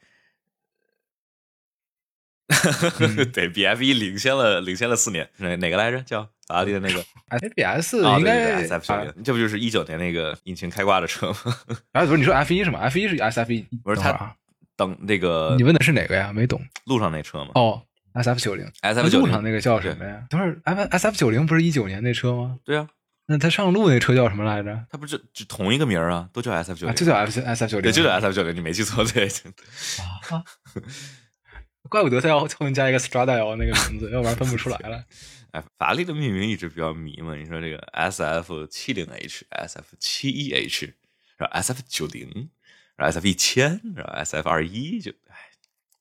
[3.01, 6.01] 嗯 对比 F 一领先了领先了四年，哪哪个来着？
[6.03, 7.03] 叫法拉利的那个
[7.39, 11.57] FBS 啊，应该对对对 SF 九零，这不就是一九年那个引擎开挂的车吗？
[11.93, 14.35] 哎， 不是你说 F 一什么？F 一是 SF 一，不是等会儿啊，
[14.77, 16.33] 等那个你问的是哪个呀？
[16.33, 17.83] 没懂路上那车吗哦。
[18.15, 20.25] SF 九零？SF 九零路上那个叫什么呀？
[20.29, 22.57] 等会儿 F SF 九零不是一九年那车吗？
[22.65, 22.89] 对啊，
[23.27, 24.85] 那他上路那车叫什么来着？
[24.91, 25.17] 他不是
[25.49, 29.27] 同一个名儿啊，都叫 SF 九啊，零，就叫 F SF 九零，对，就叫 SF 九零，你没记错，对。
[29.29, 30.43] 啊，
[31.91, 35.05] 怪不得他要后面加一个 Stradale 那个名字， 要不然分不出来了。
[35.53, 37.35] 哎，法拉利的命名一直比较迷嘛。
[37.35, 40.95] 你说这个 S F 七零 H、S F 七一 H，
[41.37, 42.49] 然后 S F 九零，
[42.97, 45.51] 然后 S F 一千，然后 S F 二一，就哎，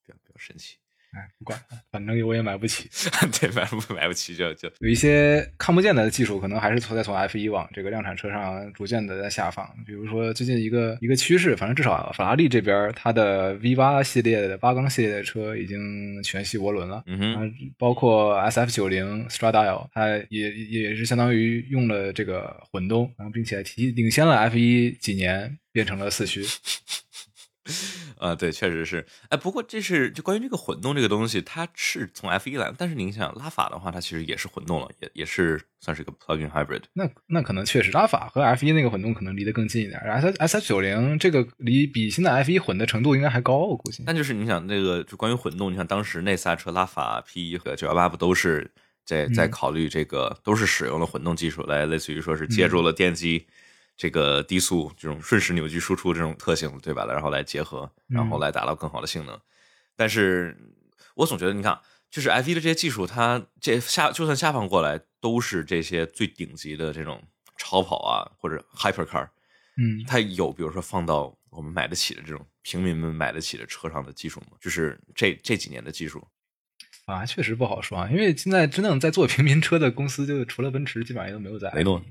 [0.06, 0.78] 比较比较神奇。
[1.12, 2.88] 哎，不管了，反正我也买不起。
[3.40, 9.68] 对，买不买不起就就有一些看不见的技术，可能还是在从 F 一往这个量产车上逐渐的在下放。
[9.88, 17.04] 比如说最近一个一个趋势，反正至少法拉利这边它的 V 八系列的八缸系列的车已经全系涡轮了。
[17.08, 26.44] 嗯哼，啊，包括 S F 九零 Stradale，它也也是相当于用了这个混动，然后并且提领先了 F 一几年，变成了四驱。
[28.18, 29.06] 啊，对，确实是。
[29.30, 36.82] 哎，不过这是就关于这个混动这个东西，它是从 F 一来，但是您想拉法的话，它其实也是混动了，也也是算是一个 plug-in hybrid。
[36.94, 44.04] 那那可能确实拉法和 F 一那个混动可能离得更近一点，S S F 九零这个离比现在 F 一混的程度应该还高，我估计。
[44.06, 48.72] 但就是你想那个，就关于混动，你想当时那仨车拉法 P 一和九幺八不都是
[49.06, 53.46] 在在嗯考虑这个，都是使用了混动技术来，类似于说是借助了电机
[54.00, 57.06] 这个低速这种瞬时扭矩输出这种特性，对吧？
[57.06, 59.38] 然后来结合，然后来达到更好的性能。
[59.98, 60.58] 但是
[61.16, 61.78] 我总觉得，你看，
[62.10, 67.22] 就是 F 一的这些技术，它这下就算下放过来，都是这些最顶级的这种
[67.58, 69.28] 超跑啊，或者 hypercar。
[69.76, 74.56] 嗯，它有比如说放到我们买得起的这种平民们买得起的车上的技术吗？
[74.62, 76.26] 就是这这几年的技术，
[77.04, 81.70] 啊，确实不好说啊，因为现在真正在做平民车的公司，就除了奔驰，基本上也都没有在。
[81.72, 82.02] 雷诺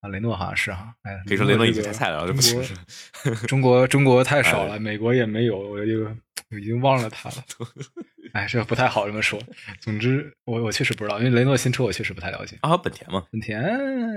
[0.00, 2.76] 啊，雷诺好像是哈，哎，可以说雷诺已经这个太菜了，这不中行
[3.48, 6.08] 中国中国太少哎了，美国也没有，我就
[6.58, 7.36] 已经忘了他了。
[8.34, 9.40] 哎，这不太好这么说。
[9.80, 12.58] 总之，我我确实不知道，因为雷诺新车我确实不太了解。
[12.60, 13.62] 啊，本田嘛，本田，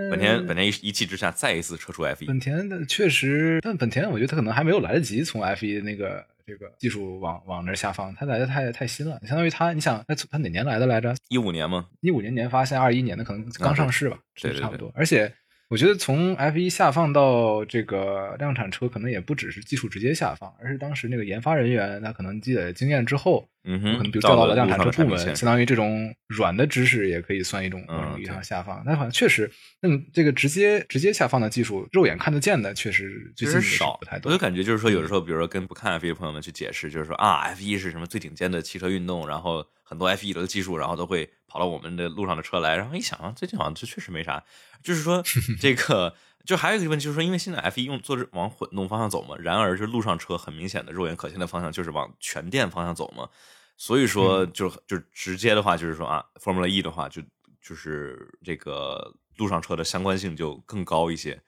[0.10, 11.16] 本田本田一一气之下再一次撤出 F 一本，田的确实，但本田我觉得他可能还没有来得及从 F 一那个这个技术往往那儿下放，它来的太太新了，相当于它，你想它它哪年来的来着？
[11.30, 11.88] 一五年吗？
[12.02, 14.92] 一五年年发，现在二一年的可能刚上市吧，对对对差不多。
[14.94, 15.34] 而且
[15.72, 28.84] 我觉得从 F 一下放到这个量产车，可能也不只是技术直接下放，而是当时那个研发人员他可能积累了经验之后，嗯哼，可能比如调到了量产车部门，相当于这种软的知识也可以算一种某种意义上下放。
[28.86, 34.30] 但好像确实，那嗯，这个直接直接下放的技术，肉眼看得见的，确实其最近少不太多。
[34.30, 42.76] 我就感觉就是说，有的时候，比如说跟不看 F 一的朋友们去解释，就是说啊，F 一是什么最顶尖的汽车运动，然后很多 F 一的技术，然后都会跑到我们的路上的车来。
[42.76, 44.44] 然后一想啊，最近好像这确实没啥。
[44.84, 45.24] 就是说
[45.62, 46.16] 这个，
[46.46, 53.30] 就还有一个问题，就是说，因为现在 F 一用做着往混动方向走嘛，然而就路上车很明显的肉眼可见的方向就是往全电方向走嘛。
[53.78, 57.22] 所以说，就就直接的话，就是说啊，Formula E 的话，就
[57.62, 61.42] 就是这个路上车的相关性就更高一些。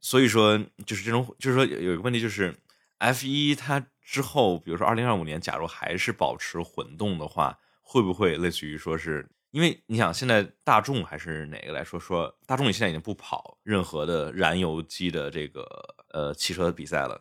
[0.00, 2.54] 所以说，就是这种，就是说有有一个问题，就是
[2.98, 9.28] F 一它之后，比如说二零二五年，假如还是保持混动的话，会不会类似于说是？
[9.54, 15.64] 因为你想，现在大众还是哪个来说说，大众你现在已经不跑任何的燃油机的这个
[16.10, 17.20] 呃汽车比赛了，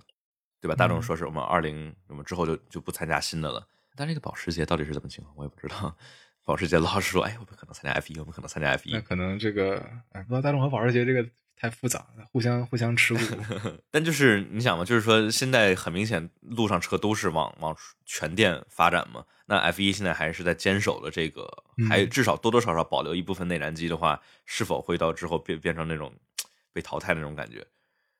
[0.59, 0.73] 对吧？
[0.73, 3.63] 大众说是我们二零我们之后就就不参加新的了。
[3.95, 5.95] 但这个保时捷到底是怎么情况，我也不知道。
[6.43, 9.01] 保时捷老是说，哎，我们可能参加 F 一，我们可能参加 F 一那。
[9.01, 9.75] 可能这个，
[10.13, 11.23] 哎，不知道大众和保时捷这个
[11.55, 13.19] 太复杂了，互相互相持股。
[13.89, 19.25] 但就是你想嘛，就是说现在很明显，路上车都是往往全电发展嘛。
[19.45, 26.13] 那 F 一现在还是在坚守的这个，还至少多多少少保留一部分内燃机的话，是否会到之后变变成那种
[26.71, 27.65] 被淘汰的那种感觉？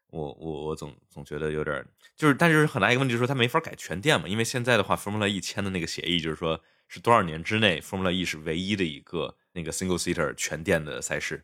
[0.08, 1.84] 我我我总总觉得有点，
[2.15, 11.43] 就是但是很大一个问题就是说它没法改全电嘛，因为现在的话，Formula E 签的那个协议就是说是多少年之内，Formula E 是唯一的一个那个 single seater 全电的赛事，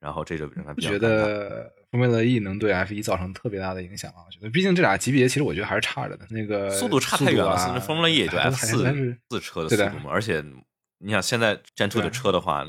[0.00, 4.22] 然后这就让他不觉得 Formula E 能对 F 一造成特别大的影响啊？
[4.26, 6.26] 我觉得，毕竟这俩级别其实我觉得还是差着的。
[6.30, 10.44] 那个速度差太远了，啊、甚至 Formula E 也就 F 四四车的速度嘛，而且
[10.98, 12.64] 你想现在 Gen Two 的车的话，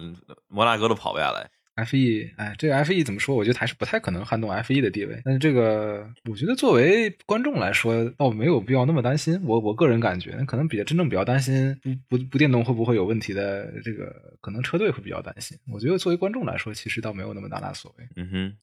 [0.48, 1.50] 摩纳哥都跑不下来。
[1.80, 3.36] F 一，哎，这个 F 一怎么说？
[3.36, 5.22] 我觉得还是不太可能撼动 F 一的地位。
[5.24, 9.40] 但是这个，我觉得作为观众来说，倒没有必要那么担心。
[9.44, 15.58] 我我个人感觉，可能比较真正比较担心不不不电动会不会有问题的，这个可能车队会比较担心。
[15.72, 18.06] 我觉得作为观众来说，其实倒没有那么大大所谓。
[18.16, 18.58] 嗯哼，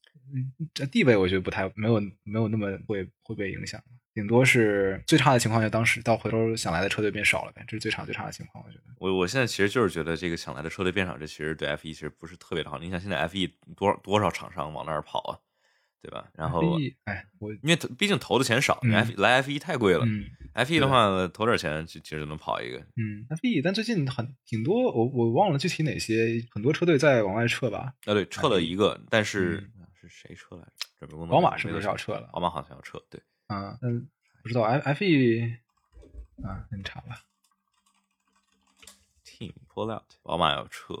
[0.73, 3.81] 这地位我觉得不太没有没有那么会会被影响。
[4.17, 8.83] 顶多是最差的情况，就当时到回头想来的车队变少了呗，这是最差最差的情况，我觉得。
[8.97, 12.79] 我我现在其实就是觉得这个想来的车队变少，这其实对 F 一其实不是特别的好。
[12.79, 15.37] 你想现在 F 一多少多少厂商往那儿跑啊，
[16.01, 16.27] 对吧？
[16.33, 22.79] 然后，哎，我因为毕竟投的钱少，嗯 F 来 F 一太贵了嗯，F 一的话投点钱其其实就能跑一个。
[22.79, 27.93] 嗯，F 一，但最近很挺多，我我忘了具体哪些，很多车队在往外撤吧。
[28.07, 30.87] 啊，对，撤了一个，但是是谁撤来着？
[31.01, 32.31] 准备工作宝马是不是要撤了？
[32.33, 33.21] 宝马好像要撤，对。
[33.47, 34.07] 啊，嗯，
[34.41, 35.41] 不知道 F F 一
[36.43, 37.23] 啊，那你查吧。
[39.25, 40.93] Team pull out，宝马要撤，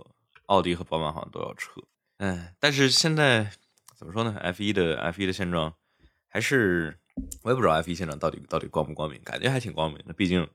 [0.47, 1.81] 奥迪和宝马好像都要撤。
[2.17, 3.51] 哎，但是现在
[3.95, 5.73] 怎么说呢？F 一的 F 一的现状
[6.27, 6.97] 还是
[7.43, 10.13] 我也不知道 F 一现状到底到底光不光明，感觉还挺光明的。
[10.13, 10.47] 毕竟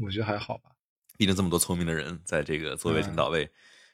[0.00, 0.70] 我觉得还好吧，
[1.16, 3.50] 毕竟这么多聪明的人在这个座位领导位，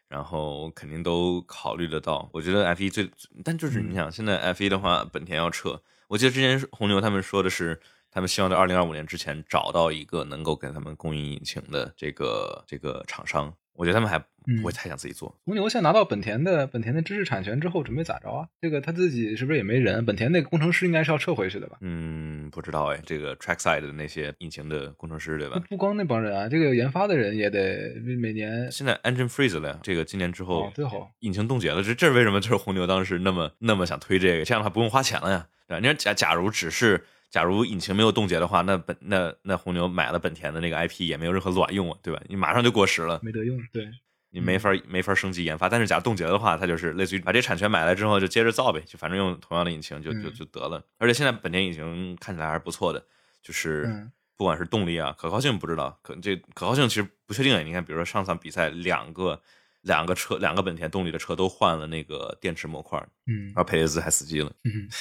[0.09, 2.29] 然后肯定都考虑得到。
[2.33, 3.11] 我觉得 F 一最，
[3.45, 7.81] 但就是你想，现在 F 一的话，本田要撤，我记得之前红牛他们说的是。
[8.15, 15.37] 他们希望在二零二五年之前找到一个能够给他们供应引擎的这个这个厂商，我觉得他们还不会太想自己做。
[15.45, 18.47] 红牛现在拿到本田的本田的知识产权之后，准备咋着啊？
[18.61, 20.07] 这个他自己是不是也没人？
[20.07, 21.79] 本田那个工程师应该是要撤回去的吧？
[21.81, 25.61] 嗯，不知道哎，这个 trackside 的那些引擎的工程师对吧？
[25.69, 28.71] 不光那帮人啊，这个研发的人也得每年。
[28.71, 32.41] 现在 engine freeze 了，这个今年之后，哦、对好，引擎冻结了，这这是为什么？
[32.41, 35.49] 就是红牛当时那么那么想推这个，这样的话不用花钱了呀。
[35.67, 35.81] 对吧？
[35.81, 37.05] 你说假假如只是。
[37.31, 42.23] 假如引擎没有冻结的话，那本那那红牛买了本田的那个 IP 也没有任何卵用啊，对吧？
[42.29, 43.91] 你马上就过时了，没得用，对，
[44.31, 45.69] 你没法没法升级研发。
[45.69, 50.81] 但是假如冻结的话，它就是类似于把这产权买来之后就接着造呗，就反正用同样的引擎就就就得了。
[50.99, 53.05] 而且现在本田引擎看起来还是不错的，
[53.43, 57.67] 就是不管是动力啊、可靠性不知道，可这可靠性其实不确定。
[57.67, 59.43] 你看，比如说上场比赛两个
[59.81, 64.89] 两个车两个本田动力的车都换了那个电池模块，嗯，然后佩雷兹还死机了，嗯。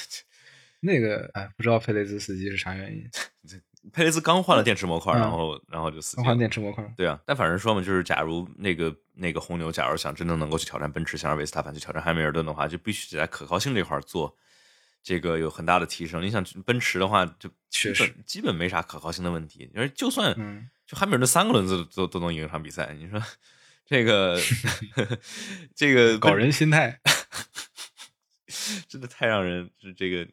[0.83, 3.09] 那个哎，不知道佩雷兹死机是啥原因。
[3.91, 6.21] 佩雷兹刚换了电池模块，然后然后就死机。
[6.21, 6.81] 了换电池模块。
[6.95, 14.33] 对啊，但反正说嘛，就是假如那个那个红牛，假如想真正能够去挑战奔驰，想让维斯塔潘去挑战汉密尔顿的话，就必须得在可靠性这块做
[15.01, 16.21] 这个有很大的提升。
[16.23, 19.69] 你想奔驰的话，就确实基本没啥可靠性的问题。
[19.75, 23.21] 而就算嗯就汉密尔顿三个轮子都都能赢一场比赛，你说
[23.85, 24.39] 这个
[25.75, 26.99] 这个搞人心态。
[28.87, 30.27] 真的太让人这这个，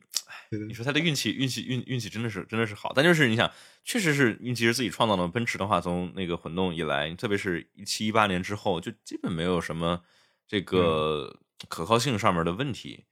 [0.67, 3.51] 你说他的运气运气运运气真的是真的是好，但就是你想，
[3.85, 5.27] 确实是运气是自己创造的。
[5.29, 10.03] 奔驰的话，从那个混动以来，特别是一七一八年之后，就基本没有什么
[10.47, 13.05] 这个可靠性上面的问题。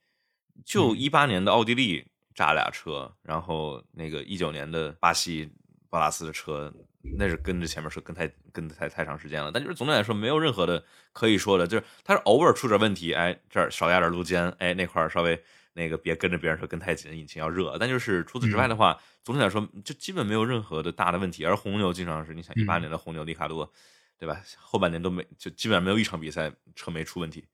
[0.64, 2.04] 就一八年的奥地利
[2.34, 5.48] 炸俩车，然后那个一九年的巴西
[5.88, 9.50] 博拉斯的车，那是跟着前面车跟太跟得太太长时间了。
[9.52, 15.40] 但就是总体来说，没有任何的可以说的，就是他是偶尔出点问题，哎，这儿少压点路肩，哎，那块儿稍微
[15.74, 17.76] 那个别跟着别人车跟太紧，引擎要热。
[17.78, 21.44] 但就是除此之外的话，总体来说就基本没有任何的大的问题。
[21.44, 23.72] 而红牛经常是，你想一八年的红牛里卡多，
[24.18, 24.42] 对吧？
[24.56, 27.44] 后半年都没就基本上没有一场比赛车没出问题。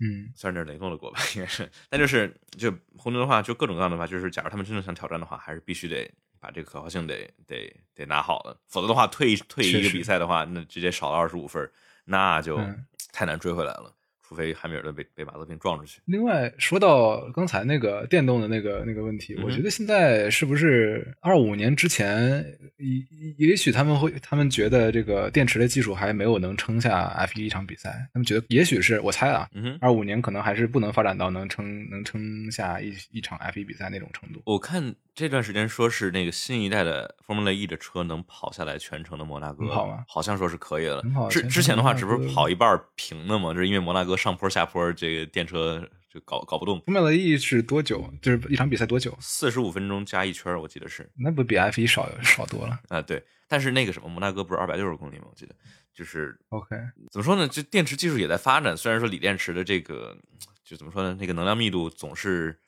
[0.00, 1.70] 嗯算是那雷诺的锅吧，应该是。
[1.88, 6.12] 但就是就红牛的话，就各种各样的话，就是假如他们真的想挑战的话，还是必须得
[6.44, 11.66] 把这个可靠性得得得拿好了，否则的话，退一退一个比赛的话，那直接少了二十五分，
[12.04, 13.90] 那就嗯太难追回来了。
[14.26, 16.00] 除非汉密尔顿被被马泽平撞出去。
[16.06, 22.42] 另外，说到刚才那个电动的那个那个问题，嗯我觉得现在是不是二五年之前，
[22.78, 29.46] 也也许他们会，他们觉得这个电池的技术还没有能撑下 F 一一场比赛，他们觉得也许是我猜啊，
[29.78, 34.40] 二五年可能还是不能发展到能撑能撑下一一场 F 一比赛那种程度。
[34.46, 41.02] 我看这段时间说是那个新一代的 Formula E 的车能跑下来全程的摩纳哥，能跑吗好像说是可以了。
[41.30, 46.80] 之之前的话，只不是跑一半平的嘛，就是因为摩纳哥上坡下坡，这个电车就搞搞不动。
[46.80, 48.12] Formula E 是多久？
[48.20, 49.16] 就是一场比赛多久？
[49.20, 53.22] 四十五分钟加一圈，我记得是那不比 F 一少少多了啊、对。
[53.46, 55.26] 但是那个什么摩纳哥不是二百六十公里吗？
[55.30, 55.54] 我记得
[55.94, 56.74] 就是？OK，
[57.12, 57.46] 怎么说呢？
[57.46, 60.16] 就电池技术也在发展，虽然说锂电池的这个
[60.64, 62.58] 就怎么说呢，那个能量密度总是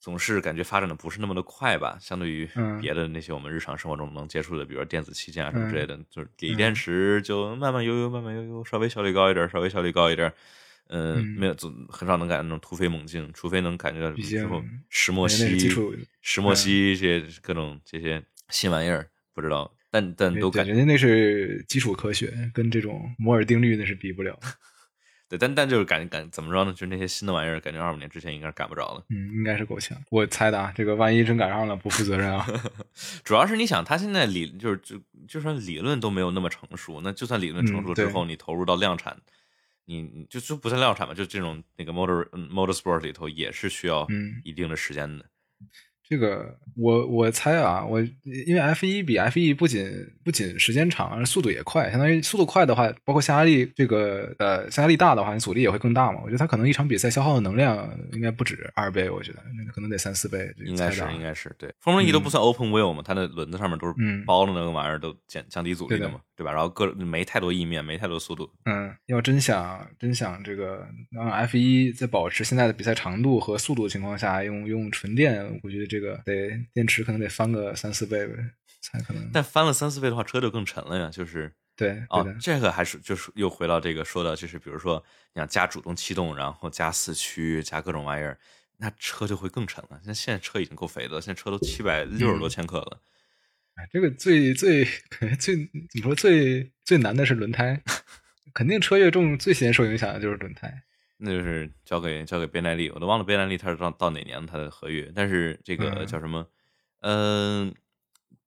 [0.00, 10.32] 总是感觉发展的不是那么的快吧，相对于嗯别的那些我们日常生活中能接触的，比如说电子器件啊什么之类的，嗯就是锂电池就慢慢悠悠，慢慢悠悠，稍微效率高一点，稍微效率高一点。
[10.92, 15.70] 嗯，嗯没有，总很少能感觉那种突飞猛进，除非能感觉到毕之后竟石墨烯
[16.20, 24.48] 石墨烯这些各种这些新玩意儿，不知道，但但都感觉那是基础科学，跟这种摩尔定律那是比不了的。
[25.30, 26.72] 对，但但就是感感怎么着呢？
[26.72, 29.04] 就是那些新的玩意儿，感觉二五年之前应该是赶不着了。
[29.10, 29.96] 嗯，应该是够呛。
[30.10, 32.44] 我猜的啊，这个万一真赶上了，不负责任啊。
[33.22, 39.16] 主要是你想，它现在理就是就就算理论都没有那么成熟，那就算理论成熟之后，你投入到量产，
[39.84, 45.24] 你你就就不算量产吧，就这种那个 motor 嗯 motorsport 里头也是需要嗯一定的时间的。
[46.10, 49.88] 这个我我猜啊，我因为 F 一比 F 一不仅
[50.24, 51.88] 不仅时间长，而速度也快。
[51.88, 56.20] 相当于速度快的话，包括下压力这个呃下压力大的话，你阻力也会更大嘛。
[56.24, 60.52] 我觉得它可能一场比赛消耗的能量应该不止二倍，我觉得那可能得三四倍。
[60.66, 66.50] 应该是应该是对，Formula E 都不算 open wheel 嘛，它的轮子上面都是嗯包的那个玩意儿，都降降低阻力的嘛，对吧？
[66.50, 78.34] 然后各没太多意面，没太多速度，嗯，要真想真想这个让 F 一在保持现在的比赛长度和速度的情况下，用用纯电，我觉得这个得电池可能得翻个三四倍呗，
[78.80, 79.30] 才可能。
[79.32, 81.52] 但翻了三四倍的话，车就更沉了呀，就是。
[81.76, 88.38] 对对，，哦这个还是就是又回到这个说的，就是比如说你想加主动气动，然后加四驱，加各种玩意儿，
[88.76, 89.98] 那车就会更沉了。
[90.04, 93.00] 那现在车已经够肥的了，现在车都七百六十多千克了。
[93.76, 94.84] 哎，这个最最
[95.40, 97.80] 最怎么说最最难的是轮胎，
[98.52, 100.82] 肯定车越重最先受影响的就是轮胎。
[101.20, 106.46] 那就是交给交给贝耐利，我都忘了贝耐利他是到到哪年他的合约，但是这个嗯叫什么？
[107.00, 107.74] 嗯、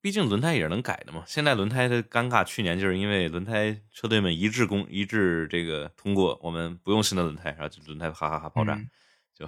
[0.01, 1.24] 毕竟轮胎也是能改的嘛。
[1.26, 8.89] 现在轮胎的尴尬，去年就是因为轮胎车队们一致公一致这个通过，我们不用新的轮胎，然后就轮胎哈哈哈爆炸，嗯
[9.34, 9.47] 就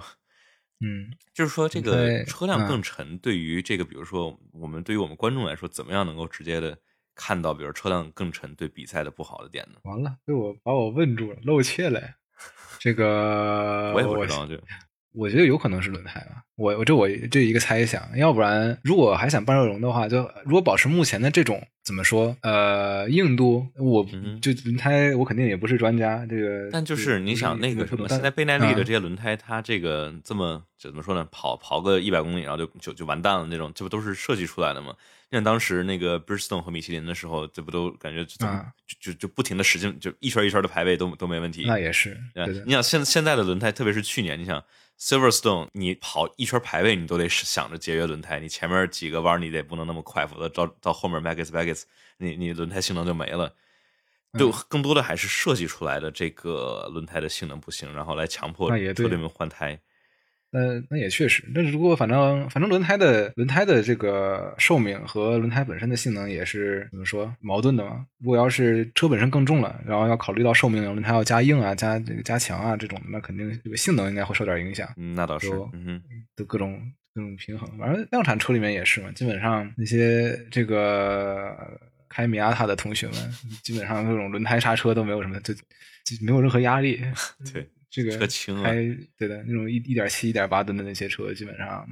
[0.80, 6.76] 嗯，就是说，这个车辆嗯更沉，对于这个，比如说我们对于我们观众来说，怎么样能够直接的
[7.14, 9.78] 看到，比如车辆更沉对比赛的不好的点呢？
[9.84, 12.16] 完了，被我把我问住了，露怯了呀。
[12.78, 14.54] 这个我也不知道，就
[15.16, 24.06] 我觉得有可能是轮胎吧，我我这我这一个猜想，要不然如果还想半热熔的话，就如果保持目前的这种怎么说，呃，硬度，我
[24.42, 31.26] 就轮胎我肯定也不是专家，这个但就是你想那个什么，现在倍耐力的这些轮胎，它这个这么怎么说呢？
[31.32, 34.94] 跑跑个一百公里，然后就就就完蛋了那种，这不都是设计出来的吗？
[35.32, 38.46] 像当时那个 Bridgestone 和米其林的时候，这不都感觉就
[38.86, 41.64] 就就就不停的使劲，就一圈一圈的排位都都没问题。
[41.66, 42.16] 那也是
[42.64, 44.62] 你，想现现在的轮胎，特别是去年，你想
[44.98, 51.82] Silverstone，你跑一圈排位，你都得想着节约轮胎，你前面几个弯你得不能那么快，否则到到后面 Magus Magus，
[52.16, 53.54] 你你轮胎性能就没了。
[54.38, 59.78] 就嗯更多的还是设计出来的这个轮胎的性能不行，然后来强迫车队们换胎。
[60.50, 68.06] 那那也确实，那如果反正反正轮胎的轮胎的这个寿命和轮胎本身的性能也是怎么说矛盾的嘛？
[68.18, 74.88] 如果要是车本身更重了，然后要考虑到寿命，轮胎要加硬啊、加这个加强啊这种，那肯定这个性能应该会受点影响。
[74.96, 76.02] 嗯，那倒是，就嗯哼，
[76.36, 76.80] 的各种
[77.12, 77.68] 各种平衡。
[77.76, 81.54] 反正量产车里面也是嘛，基本上那些这个
[82.08, 83.14] 开米亚塔的同学们，
[83.62, 85.60] 基本上这种轮胎刹车都没有什么，就就
[86.22, 87.02] 没有任何压力。
[87.52, 88.74] 对，这个车轻啊开
[89.16, 91.86] 对的那种一一点七、一点八吨的那些车，基本上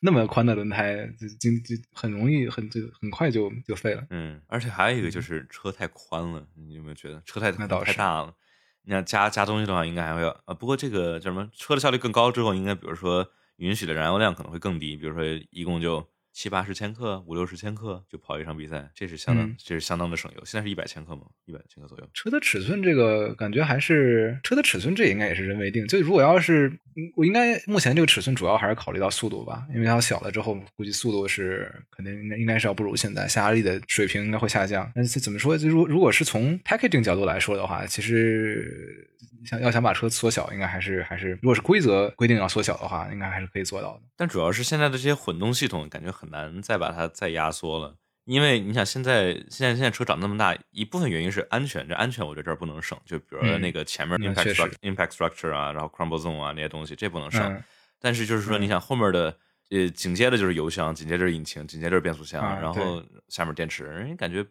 [0.00, 4.06] 那么宽的轮胎，就就就很容易很就很快就就废了。
[4.10, 8.34] 嗯，而且还有一个就是车太宽了，你有没有觉得车太那倒是太大了？
[8.82, 10.52] 你要加加东西的话，应该还会要啊。
[10.52, 11.48] 不过这个叫什么？
[11.54, 13.26] 车的效率更高之后，应该比如说
[13.56, 20.44] 允许的燃油量可能会更低，比如说一共就七八十千克、五六十千克就跑一场比赛，这是相当、嗯这是相当的省油。
[20.44, 21.22] 现在是一百千克吗？
[21.46, 22.10] 一百千克左右。
[22.12, 25.86] 车的尺寸这个感觉还是车的尺寸，这应该也是人为定。
[25.86, 34.90] 就如果要是嗯我应该目前这个尺寸主要还是考虑到速度吧，因为它小了之后，估计速度是肯定应该应该是要不如现在下压力的水平应该会下降。
[34.92, 35.56] 但是怎么说？
[35.56, 39.08] 就如如果是从 packaging 角度来说的话，其实
[39.44, 44.02] 想要想把车缩小，应该还是还是如果是规则规定要缩小的话，应该还是可以做到的。
[44.16, 47.96] 但主要是现在的这些混动系统，感觉很难再把它再压缩了。
[48.24, 52.98] 因为你想，现在现在现在车长那么大，一部分原因是安全，这安全我觉得这儿不能省。
[53.04, 57.42] 就比如那个前面那 impact structure impact structure 啊，然后 crumble zone 啊那些东西，这不能省。
[57.42, 57.62] 嗯
[58.00, 59.34] 但是就是说，你想后面的
[59.70, 64.44] 呃，紧接着就是油箱，紧接着是引擎，紧接着是变速箱，啊然后下面电池，人感觉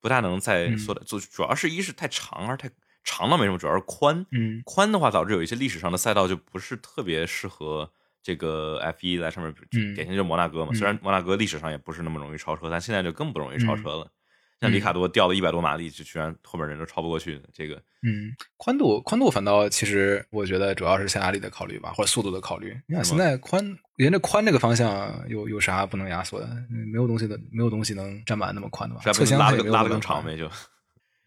[0.00, 2.68] 不大能再嗯缩的，主、主要是一是太长，二是太
[3.04, 4.26] 长倒没什么，主要是宽。
[4.32, 7.92] 嗯宽的话，导致有一些历史上的赛道就不是特别适合
[8.24, 10.70] 这个 F 一在上面，嗯典型就是摩纳哥嘛。
[10.72, 14.04] 嗯虽然摩纳哥历史上也不是那么容易超车，但现在就更不容易超车了。
[14.06, 14.10] 嗯
[14.60, 22.74] 像里卡多掉了一百多马力，就居然后面人都超不过去，这个嗯，宽度宽度反倒其实我觉得主要是下压力的考虑吧，或者速度的考虑。
[22.86, 23.62] 你想现在宽
[23.96, 26.46] 沿着宽这个方向有有啥不能压缩的？
[26.70, 29.02] 嗯没有东西的，没有东西能占满那么宽的吧？
[29.02, 30.48] 是侧箱拉的更拉的更长呗，就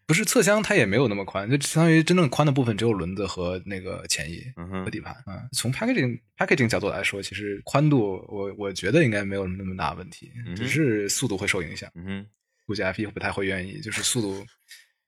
[0.08, 5.48] 不是侧箱它也没有那么宽，就相当于真正宽的部分只有轮子和那个前翼嗯和底盘啊、嗯。
[5.52, 11.90] 从 packaging packaging 角度来说，其实宽度我我觉得应该没有那么大问题，嗯只是速度会受影响。
[11.94, 12.26] 嗯，
[12.64, 14.46] 估计 F 一不太会愿意，就是速度。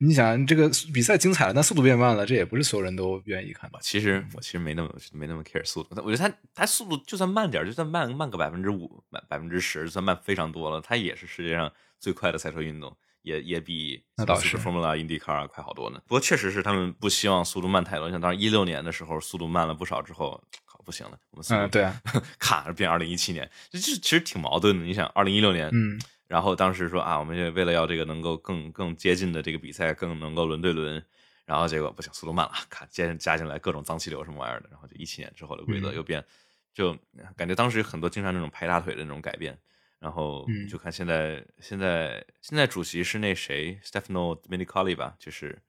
[0.03, 3.79] 你想这个比赛精彩了，但速度变慢了，这也不是所有人都愿意看吧。
[3.83, 16.01] 其实我其实没那么没那么 care 速度，我觉得它它速度就算慢点，就算慢慢个百分之五、百百分之十，就算慢非常多了，它也是世界上最快的赛车运动，也也比那倒是 Formula、IndyCar 快好多呢。
[16.07, 22.01] 不过确实是他们不希望速度慢太多，你像当时一六年的时候，速度慢了不少之后，靠不行了，我们嗯，对啊，
[22.39, 24.85] 卡变二零一七年，这这其实挺矛盾的。
[24.85, 31.05] 你想，二零一六年，嗯然后当时说啊，我们也为了要这个能够更更接近的这个比赛，更能够轮对轮，
[31.45, 36.25] 然后结果不行，速度慢了，卡加加进来各种脏气流什么玩意儿的，然后就一七年之后的规则嗯又变，
[36.73, 36.97] 就
[37.37, 39.59] 感觉当时有很多经常那种拍大腿的那种改变，
[40.01, 40.67] 然后嗯。
[40.67, 45.63] 就看现在现在现在主席是那谁 Stefano Domenicali 吧，就是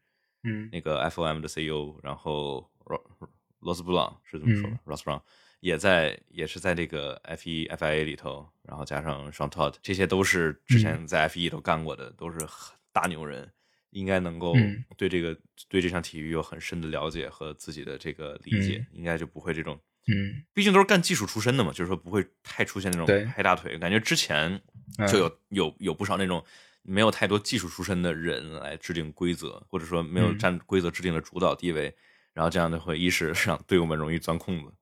[0.43, 0.71] 嗯。
[0.71, 3.29] 那个 FOM 的 CEO，然后罗
[3.59, 4.79] 罗斯布朗是这么说的、嗯。
[4.85, 5.21] r o s s Brown
[5.61, 13.51] 也在也是在这个 F 一 FIA 里头，然后加上 Sean Todd，这些都是之前在 F 一都干过的，都是很大牛人，
[13.91, 14.83] 应该能够嗯。
[14.97, 15.37] 对这个
[15.69, 19.79] 对这项体育有很深的了解和自己的这个理解，应该就不会这种。
[20.07, 23.77] 嗯毕竟都是干技术出身的嘛，就是说不会太出现那种拍大腿。
[23.77, 24.61] 感觉之前
[24.97, 26.43] 嗯就有、有有不少那种
[26.81, 31.95] 没有太多技术出身的人来制定规则，或者说没有嗯占规则制定的主导地位，
[32.33, 34.73] 然后这样就会一是让队友们容易钻空子，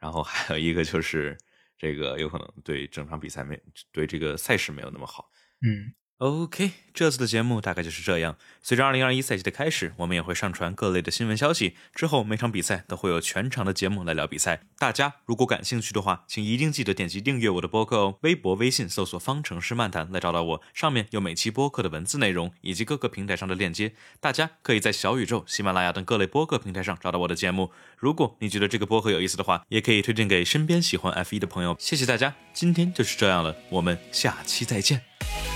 [0.00, 1.36] 然后还有一个就是
[1.76, 3.60] 这个有可能对整场比赛没
[3.92, 5.30] 对这个赛事没有那么好。
[5.60, 8.36] 嗯 OK，这次的节目大概就是这样。
[8.60, 11.76] 随着2021赛季的开始，我们也会上传各类的新闻消息。
[11.94, 14.62] 之后每场比赛都会有全场的节目来聊比赛。
[14.78, 18.18] 大家如果感兴趣的话，请一定记得点击订阅我的播客哦。
[18.22, 23.92] 微博、微信搜索“方程式漫谈”来找到我，上面有每期播客的文字内容以及各个平台上的链接。
[24.18, 27.70] 大家可以在小宇宙、喜马拉雅等各类播客平台上找到我的节目。
[27.96, 31.76] 如果你觉得这个播客有意思的话，也可以推荐给身边喜欢 F1 的朋友。
[31.78, 35.47] 谢谢大家，今天就是这样了，我们下期再见。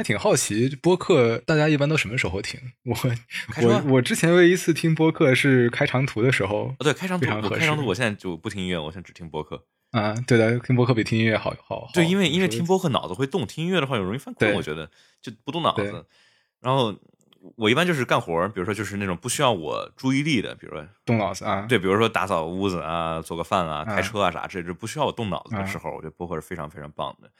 [0.00, 2.58] 还挺好奇，播客大家一般都什么时候听？
[2.84, 2.96] 我
[3.62, 9.62] 我我之前唯一一次听播客是开长途的时候哦，，对，开长途，开长途，我现在就不听音乐，我现在只听播客。
[9.90, 11.80] 啊，对的，听播客比听音乐好好。
[11.80, 14.90] 好对，因为因为听播客脑子会动，听音乐的话有容易犯困，我觉得
[15.20, 16.06] 就不动脑子。
[16.60, 16.96] 然后
[17.56, 27.30] 我一般就是干活，比如说就是那种不需要我注意力的，比如说动脑子啊，对，比如说打扫屋子啊、做个饭啊、开嗯车啊啥，这这不需要我动脑子的嗯时候，我觉得播客是非常非常棒的。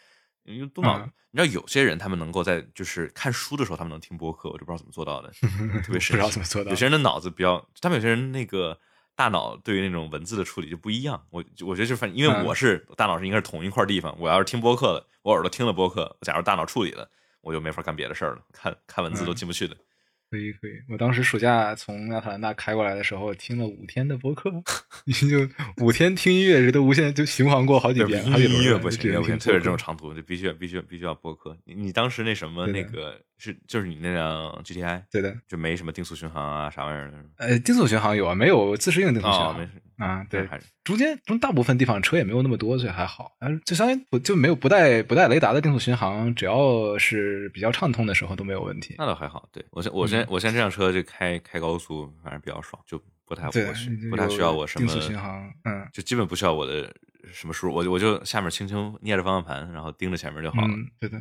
[0.55, 5.31] 因为动脑，嗯你知道有些人他们能够在就是看书的时候，他们能听播客，我就不知道怎么做到的，
[5.83, 6.29] 特别不知道。
[6.29, 8.77] 怎么做到有些人的脑子比较，他们有些人那个
[9.15, 11.23] 大脑对于那种文字的处理就不一样。
[11.31, 17.09] 我我觉得就反正因为嗯我是大脑是应该是同一块地方，我要是听播客的，我耳朵听了播客，假如大脑处理了，
[17.43, 19.77] 我就没法干别的事儿了，看看文字都嗯进不去的。
[20.31, 24.49] 可以可以，我当时暑假从亚特兰大开过来的时候，听了五天的播客，
[25.29, 31.57] 就五天听音乐，这都无限就循环过好几遍，音乐不行，音乐不行，特别是这种 长途，就必须要必须要必须要播客。
[31.65, 35.37] 你你当时那什么那个是就是你那辆 GTI 对的。
[35.49, 37.19] 就没什么定速巡航啊啥玩意儿的？
[37.39, 40.27] 呃，定速巡航有啊，没有自适应定速巡哦，航没事，啊？
[40.29, 40.49] 对，
[40.83, 43.37] 中间中大部分地方车也没有那么多，所以还好。
[43.39, 48.97] 啊，就相当于不就没有不带不带雷达的定速巡航，只要是比较畅通的时候都没有问题。
[48.99, 49.49] 那倒还好。
[49.53, 56.93] 对我现我现在我现在这辆车就开开高速，反正比较爽，就不太不太需要我什么定速巡航，嗯就基本不需要我的
[57.33, 60.69] 什么输入，我就我就下面轻轻捏着方向盘，然后盯着前面就好了。
[60.69, 61.21] 嗯，对的。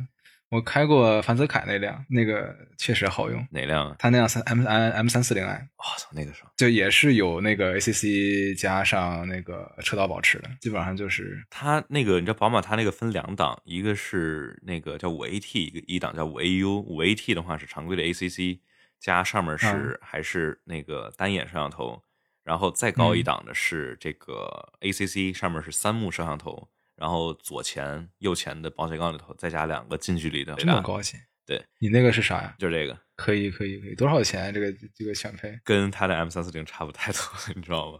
[0.50, 3.46] 我开过凡泽凯那辆，那个确实好用。
[3.52, 3.96] 哪辆啊？
[4.00, 6.50] 它那辆三 M M M 三四零 i 我操，那个爽！
[6.56, 16.80] 就也是有那个 ACC 加上那个车道保持的，基本上就是它那个你知道宝马它那个分两档，一个是那个叫五 AT，一个一档叫五 AU。
[16.80, 18.58] 五 AT 的话是常规的 ACC，
[18.98, 22.02] 加上面是、嗯还是那个单眼摄像头，
[22.42, 26.68] 然后再高一嗯档的是这个 ACC，上面是三目摄像头，
[27.00, 31.16] 然后左前右前的保险杠里头再加两个近距离的这么高级。
[31.46, 32.54] 对你那个是啥呀？
[32.58, 34.52] 就是这个，可以可以可以，多少钱？
[34.54, 35.58] 这个这个选配？
[35.64, 37.20] 跟它的 M 三四零差不太多，
[37.56, 37.98] 你知道吗？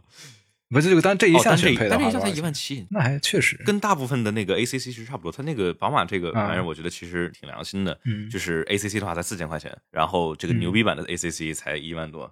[0.69, 5.29] 不是这个但这一项选配但这一项才一万七，那还确实跟大部分的那个 ACC 其实差不多。
[5.29, 7.99] 它那个宝马这个玩意儿，嗯我觉得其实挺良心的。
[8.05, 12.23] 嗯就是 ACC 的话才四千块钱，然后这个嗯牛逼版的 ACC 才一万多。
[12.25, 12.31] 嗯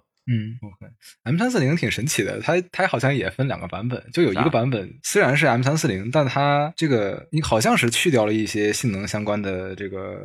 [0.62, 10.18] ，OK，M 三四零挺神奇的，它它好像也分两个版本，就有一个版本虽然是 M 三四零，但它这个你好像是去掉了一些性能相关的这个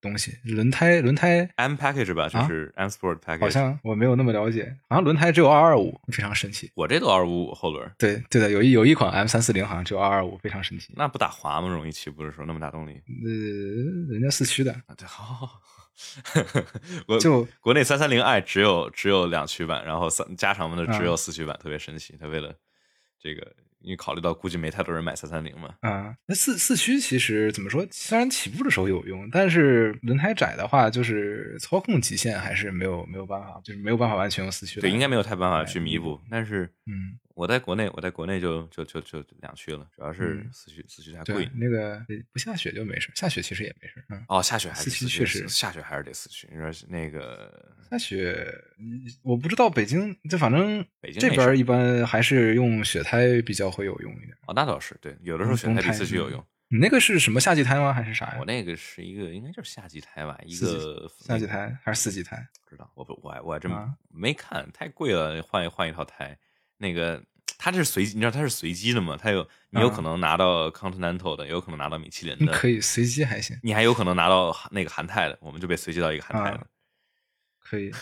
[0.00, 3.40] 东西，轮胎轮胎 M package 吧，就啊是 M Sport package。
[3.40, 6.70] 好像我没有那么了解，好像轮胎只有二二五，非常神奇。
[6.74, 10.92] 我这都二五五后轮，对对的，有一有一款 M 三四零好像只有二二五，非常神奇。
[10.96, 11.68] 那不打滑吗？
[11.68, 12.92] 容易起步的时候那么大动力。
[12.92, 15.60] 呃，人家四驱的，啊，对，好好好。
[17.06, 22.16] 我就国内三三零 i 只有只有两驱版，然后三加长版的只嗯有四驱版，特别神奇。
[22.20, 22.54] 他为了
[23.18, 27.86] 这个，因为考虑到估计没太多人买三三零嘛，啊，那四四驱其实怎么说？
[27.90, 34.80] 虽然起步的时候有用，但是轮胎窄的话，就是操控极限还是没有没有办法，就是没有办法完全用四驱。
[34.80, 36.20] 对，应该没有太办法去弥补。
[36.30, 44.02] 但是嗯，我在国内，我在国内就就就就两驱了，主要是嗯四驱，四驱太贵。，那个不下雪就没事，下雪其实也没事。
[44.08, 46.48] 嗯，哦，下雪还是四驱确实下雪还是得四驱。
[46.50, 54.32] 你说那个下雪嗯我不知道北京，就反正北京这边一般还是用雪胎比较会有用一点。
[54.46, 56.42] 哦，那倒是对，有的时候雪胎比四驱有用。
[56.68, 57.92] 你那个是什么夏季胎吗？
[57.92, 58.36] 还是啥呀？
[58.40, 62.48] 我那个是一个应该就是夏季胎吧，一个夏季胎还是四季胎？
[62.64, 66.36] 不知道，我不我还我还真啊没看，太贵了，换一换一套胎。
[66.78, 67.22] 那个
[67.58, 69.18] 它这是随机，你知道它是随机的吗？
[69.20, 76.56] 它有你有啊可能拿到 Continental 的，有可能拿到米其林的，可以随机还行，你还有可能拿到那个韩泰的，我们就被随机到一个韩泰的。
[76.58, 76.66] 啊
[77.58, 77.92] 可以。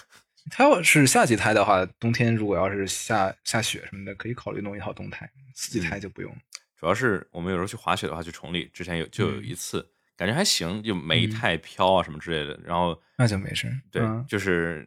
[0.51, 5.27] 它要是夏季胎的话，冬天如果要是下下雪什么的，可以考虑弄一套冬胎。
[5.55, 6.31] 四季嗯胎就不用。
[6.77, 12.61] 主要是我们有时候去滑雪的话，去崇礼之前有就有嗯一次，感觉还行，就没太飘啊什么之类的。
[12.63, 13.75] 然后那就没事。
[13.91, 14.87] 对，嗯就是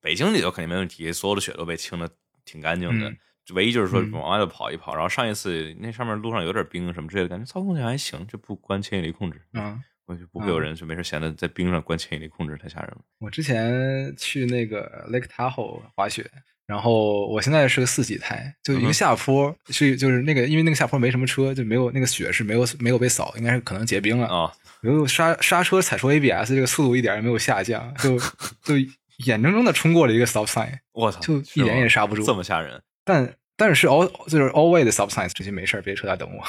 [0.00, 2.08] 北京里头肯定没问题，所有的雪都被清的
[2.46, 3.10] 挺干净的。
[3.10, 3.16] 嗯
[3.54, 9.40] 唯一就是说嗯往外头跑一跑，然后上一次那上面路上有点冰什么之类的，感觉操控性还行，就不关牵引力控制。
[9.52, 12.98] 嗯，我就不会有人就没事闲的在冰上关牵引力控制，太吓人了。
[13.20, 16.28] 我之前去那个 Lake Tahoe 滑雪，
[16.66, 24.26] 然后我现在是个四级胎，就一个下坡，是就是那个因为那个下坡没什么车，就没有那个雪是没有没有被扫，应该是可能结冰了。
[24.26, 28.18] 哦，然后刹刹车踩出 ABS，这个速度一点也没有下降，就
[28.64, 28.74] 就
[29.24, 32.82] 眼睁睁的冲过了一个 stop sign，我操，就一点也刹不住这么吓人。
[33.04, 36.44] 但但是 all 就是 all way 的 stop sign，这些没事儿，别车在等我。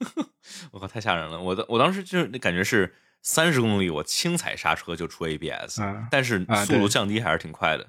[0.72, 1.40] 我靠，太吓人了！
[1.40, 7.86] 我的我当时就是那感觉是三十公里，我轻踩刹车就出 ABS，、啊但是啊速度降低还是挺快的，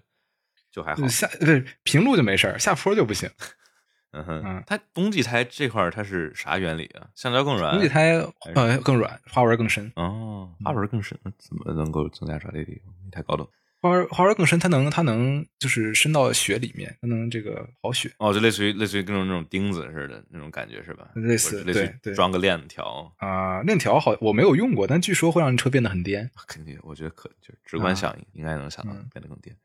[0.72, 1.08] 就还好。
[1.08, 3.30] 下不是平路就没事儿，下坡就不行。
[4.12, 7.08] 嗯哼，嗯它冬季胎这块它是啥原理啊？
[7.14, 8.14] 橡胶更软，冬季胎
[8.56, 9.92] 呃更软，花纹更深。
[9.96, 12.82] 哦，花纹更深，怎么能够增加抓地力？
[13.04, 13.48] 没太搞懂。
[13.82, 18.12] 花儿花儿更深，它能它能就是伸到雪里面，它能这个刨雪。
[18.20, 21.10] 哦，就类似于类似于那种那种钉子似的那种感觉是吧？
[21.16, 26.30] 类似类似对对于装个链条，啊、链条好我没有用过，但据说会让车变得很颠。
[26.48, 29.56] 肯定我觉得可就是直观啊响应应该能想到嗯变得更颠。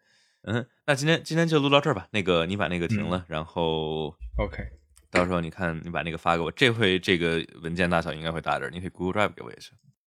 [0.43, 2.07] 嗯，那今天今天就录到这儿吧。
[2.13, 4.63] 那个你把那个停嗯了，然后 OK，
[5.11, 9.73] 到时候你看你把那个发给我，这回这个文件大小应该会大点儿，你可以 Google Drive 给我也行。